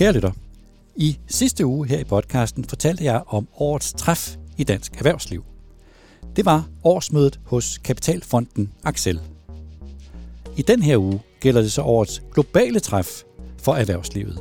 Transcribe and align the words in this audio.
Kære 0.00 0.12
lytter, 0.12 0.30
i 0.96 1.18
sidste 1.26 1.66
uge 1.66 1.88
her 1.88 1.98
i 1.98 2.04
podcasten 2.04 2.64
fortalte 2.64 3.04
jeg 3.04 3.22
om 3.26 3.48
årets 3.56 3.92
træf 3.92 4.36
i 4.56 4.64
dansk 4.64 4.96
erhvervsliv. 4.96 5.44
Det 6.36 6.44
var 6.44 6.68
årsmødet 6.84 7.40
hos 7.44 7.78
Kapitalfonden 7.78 8.72
Axel. 8.84 9.20
I 10.56 10.62
den 10.62 10.82
her 10.82 10.96
uge 10.96 11.20
gælder 11.40 11.60
det 11.60 11.72
så 11.72 11.82
årets 11.82 12.22
globale 12.32 12.80
træf 12.80 13.22
for 13.62 13.74
erhvervslivet. 13.74 14.38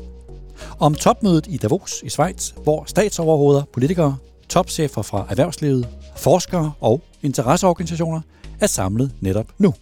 Om 0.80 0.96
topmødet 0.96 1.48
i 1.50 1.58
Davos 1.58 2.04
i 2.04 2.10
Schweiz, 2.10 2.52
hvor 2.64 2.84
statsoverhoveder, 2.88 3.64
politikere, 3.74 4.18
topchefer 4.50 5.02
fra 5.02 5.28
erhvervslivet, 5.30 5.88
forskere 6.18 6.72
og 6.80 7.02
interesseorganisationer 7.22 8.22
er 8.60 8.68
samlet 8.68 9.12
netop 9.22 9.52
nu. 9.58 9.74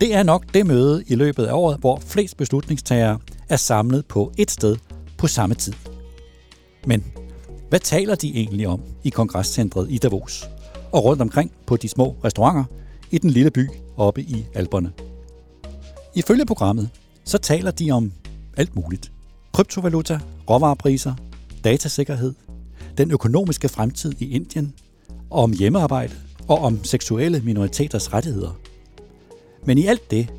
Det 0.00 0.14
er 0.14 0.22
nok 0.22 0.44
det 0.54 0.66
møde 0.66 1.04
i 1.06 1.14
løbet 1.14 1.44
af 1.44 1.52
året, 1.52 1.78
hvor 1.78 2.02
flest 2.06 2.36
beslutningstagere 2.36 3.18
er 3.48 3.56
samlet 3.56 4.06
på 4.06 4.32
et 4.38 4.50
sted 4.50 4.76
på 5.18 5.26
samme 5.26 5.54
tid. 5.54 5.72
Men 6.86 7.04
hvad 7.68 7.80
taler 7.80 8.14
de 8.14 8.28
egentlig 8.34 8.68
om 8.68 8.82
i 9.04 9.08
kongresscentret 9.08 9.86
i 9.90 9.98
Davos 9.98 10.48
og 10.92 11.04
rundt 11.04 11.22
omkring 11.22 11.52
på 11.66 11.76
de 11.76 11.88
små 11.88 12.16
restauranter 12.24 12.64
i 13.10 13.18
den 13.18 13.30
lille 13.30 13.50
by 13.50 13.68
oppe 13.96 14.22
i 14.22 14.46
Alperne? 14.54 14.92
Ifølge 16.14 16.46
programmet, 16.46 16.90
så 17.24 17.38
taler 17.38 17.70
de 17.70 17.90
om 17.90 18.12
alt 18.56 18.76
muligt. 18.76 19.12
Kryptovaluta, 19.52 20.20
råvarepriser, 20.50 21.14
datasikkerhed, 21.64 22.34
den 22.98 23.10
økonomiske 23.10 23.68
fremtid 23.68 24.12
i 24.18 24.30
Indien, 24.30 24.74
og 25.30 25.42
om 25.42 25.52
hjemmearbejde 25.52 26.14
og 26.48 26.58
om 26.58 26.84
seksuelle 26.84 27.40
minoriteters 27.40 28.12
rettigheder. 28.12 28.58
Men 29.64 29.78
i 29.78 29.86
alt 29.86 30.10
det, 30.10 30.32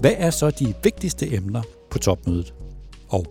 hvad 0.00 0.12
er 0.16 0.30
så 0.30 0.50
de 0.50 0.74
vigtigste 0.82 1.34
emner 1.34 1.62
på 1.92 1.98
topmødet? 1.98 2.54
Og 3.08 3.26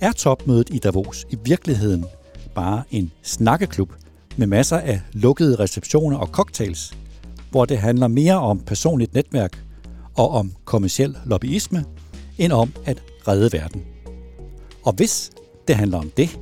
er 0.00 0.12
topmødet 0.12 0.70
i 0.70 0.78
Davos 0.78 1.26
i 1.30 1.36
virkeligheden 1.44 2.04
bare 2.54 2.82
en 2.90 3.12
snakkeklub 3.22 3.92
med 4.36 4.46
masser 4.46 4.76
af 4.76 5.00
lukkede 5.12 5.56
receptioner 5.56 6.16
og 6.16 6.26
cocktails, 6.26 6.96
hvor 7.50 7.64
det 7.64 7.78
handler 7.78 8.08
mere 8.08 8.40
om 8.40 8.60
personligt 8.60 9.14
netværk 9.14 9.64
og 10.14 10.30
om 10.30 10.52
kommersiel 10.64 11.16
lobbyisme, 11.26 11.84
end 12.38 12.52
om 12.52 12.72
at 12.84 13.02
redde 13.28 13.58
verden? 13.58 13.84
Og 14.82 14.92
hvis 14.92 15.30
det 15.68 15.76
handler 15.76 15.98
om 15.98 16.10
det, 16.16 16.38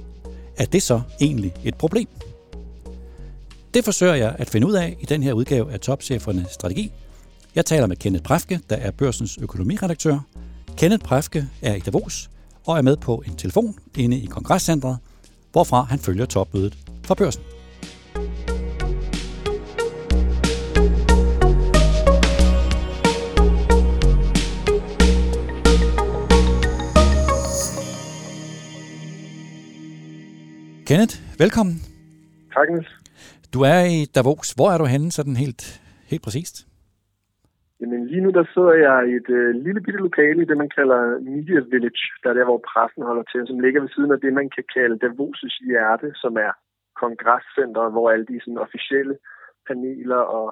er 0.57 0.65
det 0.65 0.83
så 0.83 1.01
egentlig 1.21 1.53
et 1.65 1.75
problem? 1.75 2.09
Det 3.75 3.85
forsøger 3.85 4.15
jeg 4.15 4.37
at 4.39 4.51
finde 4.51 4.67
ud 4.67 4.73
af 4.73 4.97
i 5.01 5.05
den 5.05 5.23
her 5.23 5.33
udgave 5.33 5.73
af 5.73 5.81
Topchefernes 5.81 6.51
Strategi. 6.51 6.93
Jeg 7.55 7.67
taler 7.67 7.87
med 7.87 7.97
Kenneth 7.97 8.23
Præfke, 8.23 8.61
der 8.71 8.77
er 8.77 8.91
børsens 8.91 9.39
økonomiredaktør. 9.43 10.19
Kenneth 10.79 11.05
Præfke 11.05 11.45
er 11.63 11.75
i 11.75 11.81
Davos 11.81 12.31
og 12.67 12.79
er 12.79 12.83
med 12.83 12.97
på 12.97 13.23
en 13.27 13.37
telefon 13.37 13.79
inde 13.97 14.19
i 14.19 14.27
kongresscentret, 14.27 14.99
hvorfra 15.53 15.83
han 15.83 15.99
følger 15.99 16.27
topmødet 16.27 16.79
fra 17.05 17.15
børsen. 17.15 17.43
Kenneth, 30.87 31.17
velkommen. 31.39 31.83
Tak, 32.55 32.69
Niels. 32.71 32.89
Du 33.53 33.61
er 33.61 33.85
i 33.85 34.05
Davos. 34.05 34.53
Hvor 34.53 34.71
er 34.71 34.79
du 34.79 34.85
henne 34.85 35.13
sådan 35.13 35.37
helt, 35.37 35.81
helt 36.07 36.23
præcist? 36.23 36.66
Jamen 37.81 38.07
lige 38.07 38.21
nu 38.21 38.31
der 38.31 38.45
sidder 38.55 38.75
jeg 38.87 39.09
i 39.09 39.13
et 39.21 39.31
øh, 39.39 39.55
lille 39.55 39.81
bitte 39.81 40.01
lokale 40.01 40.43
i 40.43 40.45
det, 40.45 40.57
man 40.57 40.75
kalder 40.79 41.01
Media 41.31 41.61
Village, 41.73 42.07
der 42.23 42.31
er 42.31 42.35
der, 42.35 42.45
hvor 42.45 42.63
pressen 42.71 43.03
holder 43.03 43.23
til, 43.33 43.43
som 43.47 43.61
ligger 43.61 43.81
ved 43.81 43.89
siden 43.89 44.13
af 44.13 44.21
det, 44.21 44.33
man 44.33 44.51
kan 44.57 44.65
kalde 44.77 45.03
Davos' 45.05 45.67
hjerte, 45.69 46.09
som 46.23 46.37
er 46.37 46.53
kongresscenteret, 47.03 47.93
hvor 47.93 48.11
alle 48.11 48.27
de 48.27 48.41
sådan, 48.41 48.65
officielle 48.67 49.17
paneler 49.69 50.23
og 50.39 50.47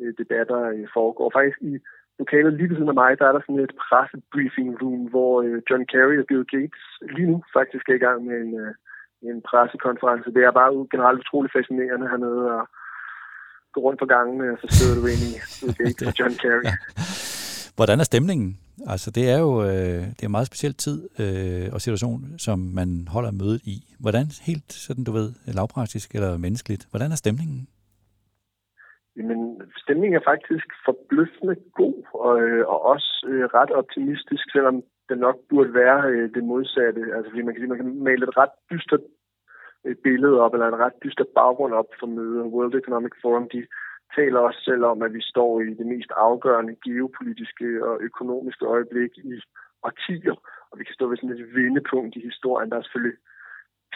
øh, 0.00 0.12
debatter 0.18 0.60
øh, 0.74 0.86
foregår. 0.96 1.30
Faktisk 1.34 1.58
i 1.60 1.72
lokalet 2.18 2.52
lige 2.52 2.68
ved 2.68 2.76
siden 2.76 2.94
af 2.94 3.00
mig, 3.02 3.18
der 3.18 3.26
er 3.26 3.32
der 3.34 3.42
sådan 3.44 3.64
et 3.66 3.74
pressebriefing 3.84 4.82
room, 4.82 5.02
hvor 5.12 5.32
øh, 5.42 5.62
John 5.70 5.84
Kerry 5.92 6.16
og 6.18 6.26
Bill 6.28 6.44
Gates 6.54 6.84
lige 7.16 7.30
nu 7.30 7.36
faktisk 7.58 7.84
er 7.88 7.96
i 7.96 8.04
gang 8.06 8.18
med 8.26 8.36
en, 8.44 8.52
øh, 8.64 8.74
en 9.30 9.42
pressekonference. 9.48 10.34
Det 10.36 10.42
er 10.44 10.58
bare 10.60 10.86
generelt 10.94 11.20
utrolig 11.20 11.50
fascinerende 11.56 12.08
hernede, 12.12 12.44
og 12.58 12.64
gå 13.74 13.80
rundt 13.80 13.98
på 13.98 14.06
gangene, 14.06 14.52
og 14.52 14.58
så 14.62 14.66
sidder 14.76 14.94
du 15.00 15.06
ind 15.12 15.22
i 15.30 15.32
Bill 15.78 16.08
og 16.08 16.14
John 16.18 16.34
Kerry. 16.42 16.64
ja. 16.64 16.74
Hvordan 17.76 18.00
er 18.00 18.04
stemningen? 18.04 18.50
Altså, 18.92 19.10
det 19.10 19.24
er 19.34 19.38
jo 19.38 19.52
øh, 19.62 20.00
det 20.14 20.22
er 20.22 20.30
en 20.30 20.38
meget 20.38 20.46
speciel 20.46 20.74
tid 20.74 20.96
øh, 21.22 21.74
og 21.74 21.80
situation, 21.80 22.18
som 22.38 22.58
man 22.58 22.88
holder 23.14 23.30
mødet 23.30 23.60
i. 23.74 23.76
Hvordan, 24.00 24.26
helt 24.48 24.72
sådan 24.72 25.04
du 25.04 25.12
ved, 25.12 25.28
lavpraktisk 25.58 26.14
eller 26.14 26.38
menneskeligt, 26.38 26.86
hvordan 26.90 27.10
er 27.12 27.18
stemningen? 27.24 27.60
Jamen, 29.16 29.40
stemningen 29.82 30.16
er 30.20 30.24
faktisk 30.32 30.68
forbløffende 30.88 31.56
god, 31.80 31.96
og, 32.14 32.34
øh, 32.42 32.62
og 32.72 32.78
også 32.92 33.26
øh, 33.28 33.44
ret 33.58 33.70
optimistisk, 33.80 34.44
selvom 34.52 34.76
det 35.08 35.18
nok 35.18 35.36
burde 35.50 35.74
være 35.74 35.98
øh, 36.12 36.34
det 36.34 36.44
modsatte. 36.44 37.02
Altså, 37.14 37.28
fordi 37.30 37.42
man 37.42 37.54
kan, 37.54 37.68
man 37.68 37.78
kan 37.78 38.02
male 38.08 38.22
et 38.28 38.36
ret 38.36 38.54
dystert 38.70 39.04
et 39.84 39.98
billede 40.02 40.40
op, 40.40 40.54
eller 40.54 40.68
en 40.68 40.82
ret 40.84 40.96
dyster 41.04 41.24
baggrund 41.34 41.74
op 41.74 41.90
for 42.00 42.06
mødet. 42.06 42.52
World 42.54 42.74
Economic 42.74 43.12
Forum, 43.22 43.48
de 43.48 43.66
taler 44.16 44.38
også 44.40 44.60
selv 44.64 44.84
om, 44.84 45.02
at 45.02 45.12
vi 45.14 45.22
står 45.22 45.60
i 45.60 45.74
det 45.80 45.86
mest 45.86 46.10
afgørende 46.16 46.76
geopolitiske 46.84 47.84
og 47.88 48.00
økonomiske 48.00 48.64
øjeblik 48.64 49.12
i 49.18 49.34
årtier, 49.82 50.36
og 50.70 50.78
vi 50.78 50.84
kan 50.84 50.94
stå 50.94 51.08
ved 51.08 51.16
sådan 51.16 51.36
et 51.36 51.54
vendepunkt 51.54 52.16
i 52.16 52.20
historien. 52.20 52.70
Der 52.70 52.76
er 52.76 52.82
selvfølgelig 52.82 53.18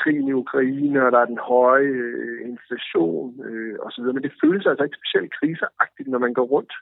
krigen 0.01 0.29
i 0.29 0.33
Ukraine, 0.33 1.07
og 1.07 1.13
der 1.13 1.19
er 1.19 1.33
den 1.33 1.39
høje 1.39 1.95
øh, 2.07 2.49
inflation 2.51 3.45
øh, 3.47 3.77
osv., 3.87 4.05
men 4.05 4.23
det 4.23 4.39
føles 4.43 4.67
altså 4.67 4.85
ikke 4.85 4.99
specielt 5.01 5.33
kriseagtigt, 5.39 6.09
når 6.09 6.19
man 6.19 6.35
går 6.35 6.47
rundt 6.55 6.73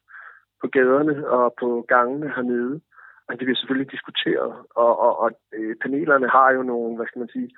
på 0.61 0.67
gaderne 0.69 1.29
og 1.29 1.55
på 1.61 1.85
gangene 1.89 2.29
hernede. 2.37 2.81
Og 3.29 3.33
det 3.33 3.45
bliver 3.47 3.57
selvfølgelig 3.57 3.93
diskuteret, 3.93 4.53
og, 4.83 4.93
og, 5.05 5.13
og 5.19 5.31
øh, 5.53 5.77
panelerne 5.83 6.29
har 6.29 6.51
jo 6.53 6.63
nogle, 6.63 6.97
hvad 6.97 7.07
skal 7.07 7.19
man 7.19 7.29
sige, 7.29 7.51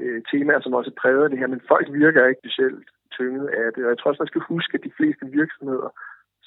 øh, 0.00 0.22
temaer, 0.30 0.60
som 0.60 0.74
også 0.74 0.92
præger 1.00 1.28
det 1.28 1.38
her, 1.38 1.46
men 1.46 1.62
folk 1.68 1.86
virker 1.92 2.26
ikke 2.26 2.42
specielt 2.44 2.88
tynget 3.16 3.48
af 3.48 3.72
det. 3.74 3.84
Og 3.84 3.90
jeg 3.90 3.98
tror 3.98 4.10
også, 4.10 4.22
man 4.22 4.32
skal 4.32 4.48
huske, 4.52 4.74
at 4.74 4.84
de 4.84 4.96
fleste 4.98 5.24
virksomheder, 5.26 5.90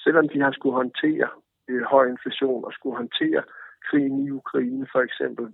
selvom 0.04 0.28
de 0.28 0.40
har 0.40 0.52
skulle 0.52 0.76
håndtere 0.82 1.28
øh, 1.68 1.82
høj 1.82 2.04
inflation 2.06 2.64
og 2.64 2.72
skulle 2.72 2.96
håndtere 2.96 3.42
krigen 3.86 4.26
i 4.26 4.30
Ukraine 4.30 4.86
for 4.92 5.00
eksempel, 5.00 5.46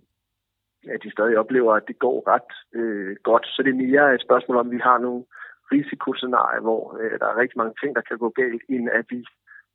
at 0.93 1.03
de 1.03 1.11
stadig 1.11 1.39
oplever, 1.39 1.73
at 1.75 1.89
det 1.89 1.99
går 1.99 2.19
ret 2.33 2.53
øh, 2.79 3.17
godt. 3.23 3.47
Så 3.47 3.63
det 3.63 3.71
er 3.71 3.85
mere 3.87 4.15
et 4.15 4.27
spørgsmål 4.27 4.57
om, 4.57 4.71
vi 4.71 4.79
har 4.79 4.99
nogle 4.99 5.25
risikoscenarier, 5.73 6.61
hvor 6.61 6.99
øh, 7.01 7.19
der 7.21 7.27
er 7.27 7.41
rigtig 7.43 7.59
mange 7.59 7.75
ting, 7.81 7.97
der 7.97 8.01
kan 8.09 8.19
gå 8.19 8.29
galt, 8.29 8.63
inden 8.69 8.89
at 8.89 9.05
vi 9.09 9.25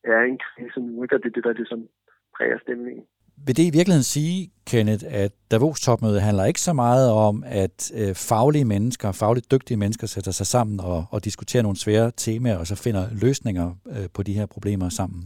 er 0.03 0.21
i 0.23 0.29
en 0.29 0.39
krise 0.47 0.79
nu. 0.79 1.03
Ikke? 1.03 1.15
Og 1.15 1.23
det 1.23 1.29
er 1.29 1.33
det, 1.33 1.43
der 1.43 1.53
det, 1.53 1.67
som 1.67 1.87
præger 2.35 2.59
stemningen. 2.59 3.05
Vil 3.37 3.57
det 3.57 3.63
i 3.63 3.69
virkeligheden 3.69 4.03
sige, 4.03 4.51
Kenneth, 4.65 5.05
at 5.07 5.31
Davos-topmødet 5.51 6.21
handler 6.21 6.45
ikke 6.45 6.61
så 6.61 6.73
meget 6.73 7.11
om, 7.11 7.43
at 7.47 7.91
øh, 7.93 8.15
faglige 8.15 8.65
mennesker, 8.65 9.11
fagligt 9.11 9.51
dygtige 9.51 9.77
mennesker 9.77 10.07
sætter 10.07 10.31
sig 10.31 10.47
sammen 10.47 10.79
og, 10.79 11.05
og 11.09 11.25
diskuterer 11.25 11.63
nogle 11.63 11.77
svære 11.77 12.11
temaer, 12.17 12.57
og 12.57 12.67
så 12.67 12.75
finder 12.75 13.07
løsninger 13.11 13.71
øh, 13.89 14.07
på 14.13 14.23
de 14.23 14.33
her 14.33 14.45
problemer 14.45 14.89
sammen? 14.89 15.23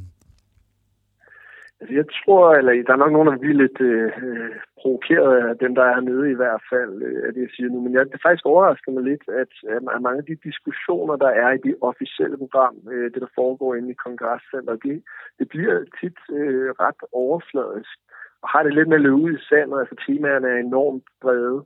Altså, 1.81 1.94
jeg 2.00 2.06
tror, 2.17 2.44
eller 2.59 2.73
der 2.88 2.94
er 2.94 3.03
nok 3.03 3.12
nogen, 3.12 3.31
der 3.31 3.38
bliver 3.44 3.62
lidt 3.63 3.81
øh, 3.81 4.12
øh, 4.28 4.56
provokeret 4.81 5.34
af 5.50 5.57
dem, 5.63 5.72
der 5.75 5.84
er 5.85 5.94
hernede 5.97 6.31
i 6.31 6.40
hvert 6.41 6.63
fald, 6.72 6.94
øh, 7.07 7.19
af 7.28 7.34
det, 7.34 7.41
jeg 7.41 7.53
siger 7.56 7.69
nu. 7.69 7.79
Men 7.81 7.94
jeg, 7.94 8.12
det 8.12 8.22
faktisk 8.25 8.45
overrasker 8.45 8.91
mig 8.91 9.03
lidt, 9.03 9.25
at, 9.41 9.51
at 9.73 10.01
mange 10.06 10.19
af 10.22 10.28
de 10.29 10.35
diskussioner, 10.50 11.16
der 11.16 11.31
er 11.44 11.51
i 11.53 11.63
det 11.67 11.75
officielle 11.81 12.38
program, 12.38 12.75
øh, 12.91 13.07
det 13.13 13.22
der 13.22 13.35
foregår 13.40 13.75
inde 13.75 13.91
i 13.91 14.01
kongresscenteret, 14.06 14.84
det, 14.84 15.03
det 15.40 15.47
bliver 15.50 15.75
tit 16.00 16.19
øh, 16.40 16.70
ret 16.84 17.02
overfladisk. 17.11 17.97
Og 18.41 18.47
har 18.49 18.64
det 18.64 18.73
lidt 18.73 18.90
med 18.90 18.97
at 18.97 19.05
løbe 19.05 19.23
ud 19.26 19.34
i 19.34 19.46
sandet, 19.49 19.79
altså 19.79 19.96
temaerne 20.05 20.47
er 20.47 20.58
enormt 20.58 21.08
brede. 21.22 21.59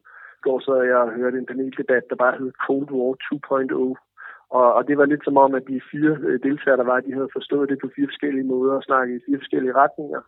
går 0.46 0.60
så 0.60 0.74
jeg 0.82 0.98
har 0.98 1.18
hørt 1.20 1.36
en 1.36 1.46
paneldebat, 1.46 2.04
der 2.10 2.16
bare 2.16 2.38
hed 2.40 2.52
Cold 2.66 2.90
War 2.98 3.14
2.0, 3.28 4.13
og, 4.60 4.68
og 4.78 4.88
det 4.88 4.96
var 4.98 5.06
lidt 5.06 5.24
som 5.26 5.38
om, 5.38 5.52
at 5.56 5.68
de 5.68 5.82
fire 5.92 6.14
øh, 6.28 6.40
deltagere, 6.48 6.80
der 6.82 6.88
var, 6.92 7.00
de 7.00 7.14
havde 7.18 7.36
forstået 7.38 7.70
det 7.70 7.78
på 7.82 7.90
fire 7.96 8.08
forskellige 8.12 8.50
måder 8.54 8.74
og 8.76 8.84
snakket 8.84 9.16
i 9.16 9.24
fire 9.26 9.40
forskellige 9.44 9.78
retninger. 9.82 10.22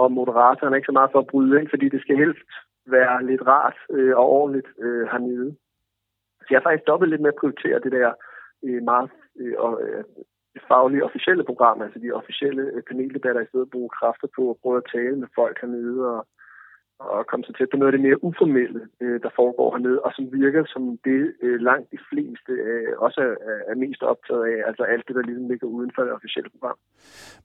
Og 0.00 0.12
moderatoren 0.12 0.72
er 0.72 0.76
ikke 0.76 0.92
så 0.92 0.98
meget 0.98 1.12
for 1.12 1.20
at 1.20 1.30
bryde 1.32 1.60
ind, 1.60 1.68
fordi 1.68 1.86
det 1.88 2.00
skal 2.00 2.16
helst 2.16 2.50
være 2.86 3.26
lidt 3.30 3.42
rart 3.46 3.78
øh, 3.90 4.16
og 4.20 4.26
ordentligt 4.38 4.68
øh, 4.84 5.06
hernede. 5.12 5.56
Så 6.40 6.48
jeg 6.50 6.58
har 6.58 6.66
faktisk 6.68 6.86
dobbelt 6.86 7.10
lidt 7.10 7.22
med 7.22 7.32
at 7.32 7.40
prioritere 7.40 7.78
det 7.84 7.92
der 7.92 8.10
øh, 8.66 8.82
meget 8.82 9.10
øh, 9.40 9.54
øh, 9.84 10.04
faglige 10.68 11.04
officielle 11.04 11.44
program, 11.44 11.82
altså 11.82 11.98
de 11.98 12.18
officielle 12.20 12.62
øh, 12.74 12.82
paneldebatter, 12.88 13.40
i 13.42 13.50
stedet 13.50 13.66
for 13.66 13.70
at 13.70 13.76
bruge 13.76 13.96
kræfter 13.98 14.28
på 14.36 14.42
at 14.50 14.56
prøve 14.62 14.76
at 14.76 14.90
tale 14.94 15.16
med 15.22 15.28
folk 15.34 15.56
hernede 15.60 16.00
og, 16.12 16.20
at 17.18 17.26
komme 17.30 17.44
så 17.48 17.52
tæt 17.58 17.70
på 17.70 17.76
noget 17.76 17.90
af 17.90 17.96
det 17.96 18.06
mere 18.06 18.24
uformelle, 18.28 18.80
øh, 19.02 19.16
der 19.24 19.30
foregår 19.40 19.68
hernede, 19.74 19.98
og 20.06 20.10
som 20.16 20.24
virker 20.40 20.62
som 20.74 20.82
det 21.08 21.22
øh, 21.44 21.56
langt 21.68 21.86
de 21.94 22.00
fleste 22.10 22.52
øh, 22.68 22.90
også 23.06 23.20
er, 23.50 23.58
er 23.70 23.76
mest 23.84 24.02
optaget 24.12 24.44
af, 24.52 24.58
altså 24.68 24.82
alt 24.92 25.04
det, 25.08 25.14
der 25.16 25.24
ligesom 25.28 25.46
ligger 25.52 25.66
uden 25.76 25.90
for 25.94 26.02
det 26.06 26.12
officielle 26.18 26.50
program. 26.54 26.78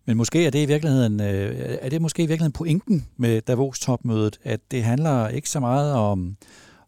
Men 0.08 0.14
måske 0.22 0.40
er 0.48 0.52
det 0.56 0.62
i 0.64 0.72
virkeligheden, 0.74 1.16
øh, 1.30 1.50
er 1.86 1.90
det 1.94 2.02
måske 2.06 2.24
i 2.24 2.30
virkeligheden 2.32 2.60
pointen 2.62 2.98
med 3.24 3.36
Davos-topmødet, 3.50 4.36
at 4.54 4.62
det 4.74 4.82
handler 4.92 5.18
ikke 5.38 5.50
så 5.56 5.60
meget 5.60 5.92
om, 6.12 6.20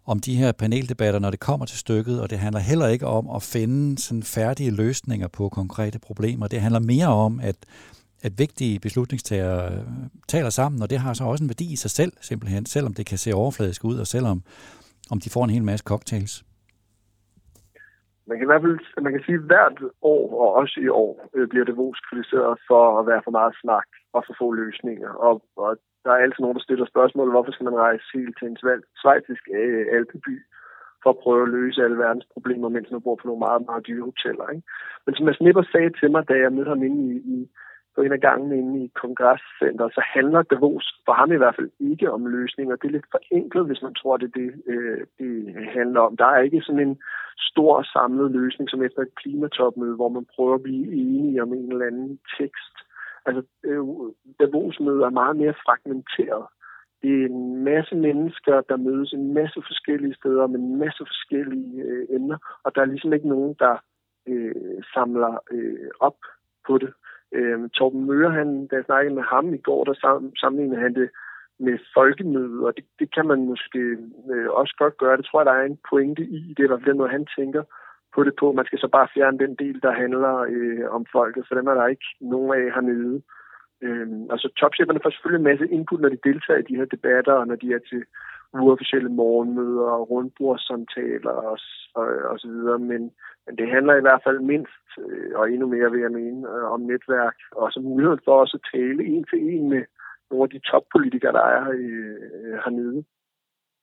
om 0.06 0.20
de 0.20 0.36
her 0.36 0.52
paneldebatter, 0.52 1.20
når 1.20 1.32
det 1.36 1.40
kommer 1.40 1.66
til 1.66 1.80
stykket, 1.86 2.22
og 2.22 2.30
det 2.30 2.38
handler 2.38 2.62
heller 2.72 2.88
ikke 2.88 3.08
om 3.08 3.26
at 3.38 3.44
finde 3.44 3.98
sådan 3.98 4.24
færdige 4.24 4.72
løsninger 4.72 5.28
på 5.28 5.50
konkrete 5.50 6.00
problemer. 6.00 6.48
Det 6.48 6.62
handler 6.62 6.80
mere 6.80 7.08
om, 7.08 7.40
at 7.44 7.58
at 8.28 8.34
vigtige 8.44 8.80
beslutningstagere 8.80 9.74
øh, 9.74 9.84
taler 10.28 10.50
sammen, 10.50 10.82
og 10.82 10.90
det 10.90 10.98
har 10.98 11.14
så 11.14 11.24
også 11.24 11.44
en 11.44 11.50
værdi 11.54 11.68
i 11.74 11.82
sig 11.84 11.92
selv, 11.92 12.14
simpelthen, 12.22 12.66
selvom 12.66 12.94
det 12.94 13.06
kan 13.06 13.18
se 13.18 13.32
overfladisk 13.34 13.82
ud, 13.86 13.98
og 14.04 14.08
selvom 14.08 14.38
om 15.12 15.20
de 15.24 15.34
får 15.34 15.44
en 15.44 15.56
hel 15.56 15.64
masse 15.64 15.86
cocktails. 15.92 16.34
Man 18.28 18.38
kan 18.38 18.46
i 18.46 18.52
hvert 18.52 18.64
fald 18.66 19.04
man 19.08 19.14
kan 19.14 19.24
sige, 19.26 19.40
at 19.42 19.50
hvert 19.52 19.78
år, 20.02 20.26
og 20.44 20.50
også 20.62 20.76
i 20.86 20.88
år, 21.04 21.14
øh, 21.36 21.48
bliver 21.52 21.66
Davos 21.66 22.00
kritiseret 22.08 22.54
for 22.70 22.84
at 23.00 23.08
være 23.10 23.22
for 23.26 23.34
meget 23.40 23.54
snak 23.62 23.88
og 24.16 24.24
for 24.28 24.34
få 24.40 24.48
løsninger. 24.52 25.12
Og, 25.28 25.34
og 25.64 25.72
der 26.04 26.12
er 26.12 26.24
altid 26.24 26.42
nogen, 26.42 26.58
der 26.58 26.68
stiller 26.68 26.86
spørgsmål, 26.94 27.30
hvorfor 27.32 27.52
skal 27.52 27.68
man 27.70 27.84
rejse 27.88 28.06
helt 28.14 28.36
til 28.40 28.48
en 28.48 28.58
svejtisk 29.02 29.44
øh, 29.60 29.86
alpeby 29.98 30.36
for 31.04 31.10
at 31.10 31.22
prøve 31.24 31.44
at 31.44 31.54
løse 31.58 31.84
alle 31.84 31.98
verdens 31.98 32.28
problemer, 32.34 32.70
mens 32.70 32.92
man 32.92 33.02
bor 33.02 33.16
på 33.16 33.28
nogle 33.28 33.46
meget, 33.48 33.62
meget 33.66 33.88
dyre 33.88 34.08
hoteller. 34.10 34.48
Ikke? 34.54 34.68
Men 35.06 35.16
som 35.16 35.26
Mads 35.26 35.42
Nipper 35.42 35.66
sagde 35.72 35.92
til 36.00 36.12
mig, 36.12 36.22
da 36.30 36.36
jeg 36.44 36.54
mødte 36.54 36.74
ham 36.74 36.84
inde 36.84 37.00
i, 37.10 37.18
i 37.36 37.38
på 37.96 38.02
en 38.02 38.12
af 38.12 38.20
gangene 38.20 38.58
inde 38.58 38.84
i 38.86 38.92
kongresscenteret, 38.96 39.94
så 39.94 40.02
handler 40.16 40.42
Davos 40.42 40.86
for 41.06 41.14
ham 41.14 41.32
i 41.32 41.36
hvert 41.38 41.56
fald 41.56 41.70
ikke 41.80 42.12
om 42.12 42.26
løsninger. 42.26 42.76
Det 42.76 42.88
er 42.88 42.92
lidt 42.92 43.12
forenklet, 43.12 43.66
hvis 43.66 43.82
man 43.82 43.94
tror, 43.94 44.18
det 44.18 44.28
er 44.28 44.40
det, 44.42 44.52
øh, 44.68 45.02
det 45.20 45.56
handler 45.78 46.02
om. 46.02 46.18
Der 46.18 46.26
er 46.26 46.42
ikke 46.42 46.62
sådan 46.62 46.88
en 46.88 46.98
stor 47.38 47.84
samlet 47.84 48.32
løsning, 48.32 48.70
som 48.70 48.84
efter 48.84 49.02
et 49.02 49.16
klimatopmøde, 49.16 49.96
hvor 49.96 50.10
man 50.10 50.26
prøver 50.36 50.56
at 50.56 50.64
blive 50.64 50.94
enige 50.94 51.42
om 51.42 51.54
en 51.54 51.72
eller 51.72 51.86
anden 51.86 52.20
tekst. 52.40 52.76
Altså, 53.26 53.42
øh, 53.64 53.84
Davos-mødet 54.40 55.04
er 55.04 55.20
meget 55.22 55.36
mere 55.36 55.54
fragmenteret. 55.66 56.46
Det 57.02 57.22
er 57.22 57.26
en 57.26 57.64
masse 57.64 57.96
mennesker, 57.96 58.62
der 58.62 58.78
mødes 58.78 59.14
en 59.14 59.34
masse 59.34 59.62
forskellige 59.68 60.16
steder 60.16 60.48
med 60.48 60.60
en 60.60 60.80
masse 60.80 61.04
forskellige 61.12 61.84
øh, 61.84 62.06
emner, 62.10 62.38
og 62.64 62.76
der 62.76 62.82
er 62.82 62.86
ligesom 62.86 63.14
ikke 63.14 63.28
nogen, 63.28 63.56
der 63.60 63.76
øh, 64.28 64.84
samler 64.94 65.38
øh, 65.52 65.90
op 66.00 66.18
på 66.68 66.78
det. 66.78 66.94
Øh, 67.34 67.70
Torben 67.70 68.06
Møre, 68.06 68.32
han, 68.32 68.68
da 68.68 68.76
jeg 68.76 68.86
snakkede 68.86 69.16
med 69.16 69.24
ham 69.24 69.54
i 69.54 69.58
går, 69.58 69.84
der 69.84 69.94
sammenlignede 70.42 70.82
han 70.82 70.94
det 70.94 71.10
med 71.60 71.78
folkemødet, 71.94 72.60
og 72.66 72.76
det, 72.78 72.86
det 73.00 73.14
kan 73.16 73.26
man 73.28 73.46
måske 73.46 73.80
øh, 74.32 74.50
også 74.50 74.74
godt 74.78 74.98
gøre. 74.98 75.18
Det 75.18 75.26
tror 75.26 75.40
jeg, 75.40 75.46
der 75.46 75.58
er 75.60 75.66
en 75.66 75.80
pointe 75.90 76.24
i. 76.24 76.54
Det 76.54 76.60
er 76.60 76.64
i 76.64 76.68
hvert 76.68 76.80
fald 76.80 76.92
den 76.92 76.98
måde, 76.98 77.18
han 77.18 77.28
tænker 77.38 77.64
på 78.16 78.24
det 78.24 78.34
på. 78.40 78.52
Man 78.52 78.66
skal 78.66 78.80
så 78.80 78.88
bare 78.88 79.08
fjerne 79.14 79.40
den 79.40 79.56
del, 79.56 79.82
der 79.82 79.92
handler 79.92 80.36
øh, 80.56 80.86
om 80.98 81.06
folket, 81.12 81.46
for 81.48 81.56
dem 81.56 81.68
er 81.68 81.74
der 81.74 81.88
ikke 81.88 82.10
nogen 82.22 82.52
af 82.60 82.74
hernede. 82.76 83.22
Øh, 83.82 84.08
altså 84.34 84.48
topcheferne 84.60 85.00
får 85.04 85.10
selvfølgelig 85.10 85.42
en 85.42 85.50
masse 85.52 85.68
input, 85.76 86.02
når 86.02 86.10
de 86.10 86.26
deltager 86.30 86.60
i 86.60 86.70
de 86.70 86.76
her 86.76 86.86
debatter, 86.86 87.34
og 87.34 87.48
når 87.48 87.56
de 87.56 87.74
er 87.74 87.80
til 87.90 88.04
uofficielle 88.54 89.10
morgenmøder 89.10 89.90
og 89.98 90.10
rundbordssamtaler 90.10 91.32
og, 91.32 91.58
og, 91.96 92.08
og 92.32 92.40
så 92.40 92.48
videre. 92.48 92.80
Men, 92.80 93.12
men 93.46 93.58
det 93.58 93.68
handler 93.70 93.96
i 93.96 94.06
hvert 94.06 94.22
fald 94.24 94.40
mindst, 94.40 94.86
øh, 95.00 95.32
og 95.40 95.52
endnu 95.52 95.68
mere 95.68 95.92
vil 95.92 96.02
jeg 96.02 96.12
mene, 96.12 96.50
øh, 96.54 96.72
om 96.74 96.82
netværk, 96.82 97.38
og 97.52 97.72
så 97.72 97.80
muligheden 97.80 98.22
for 98.26 98.40
også 98.40 98.58
at 98.58 98.68
tale 98.74 99.06
en 99.06 99.24
til 99.30 99.40
en 99.54 99.70
med 99.70 99.84
nogle 100.32 100.44
af 100.44 100.50
de 100.50 100.60
toppolitikere, 100.72 101.34
der 101.40 101.46
er 101.58 101.64
øh, 101.70 102.54
hernede. 102.64 103.04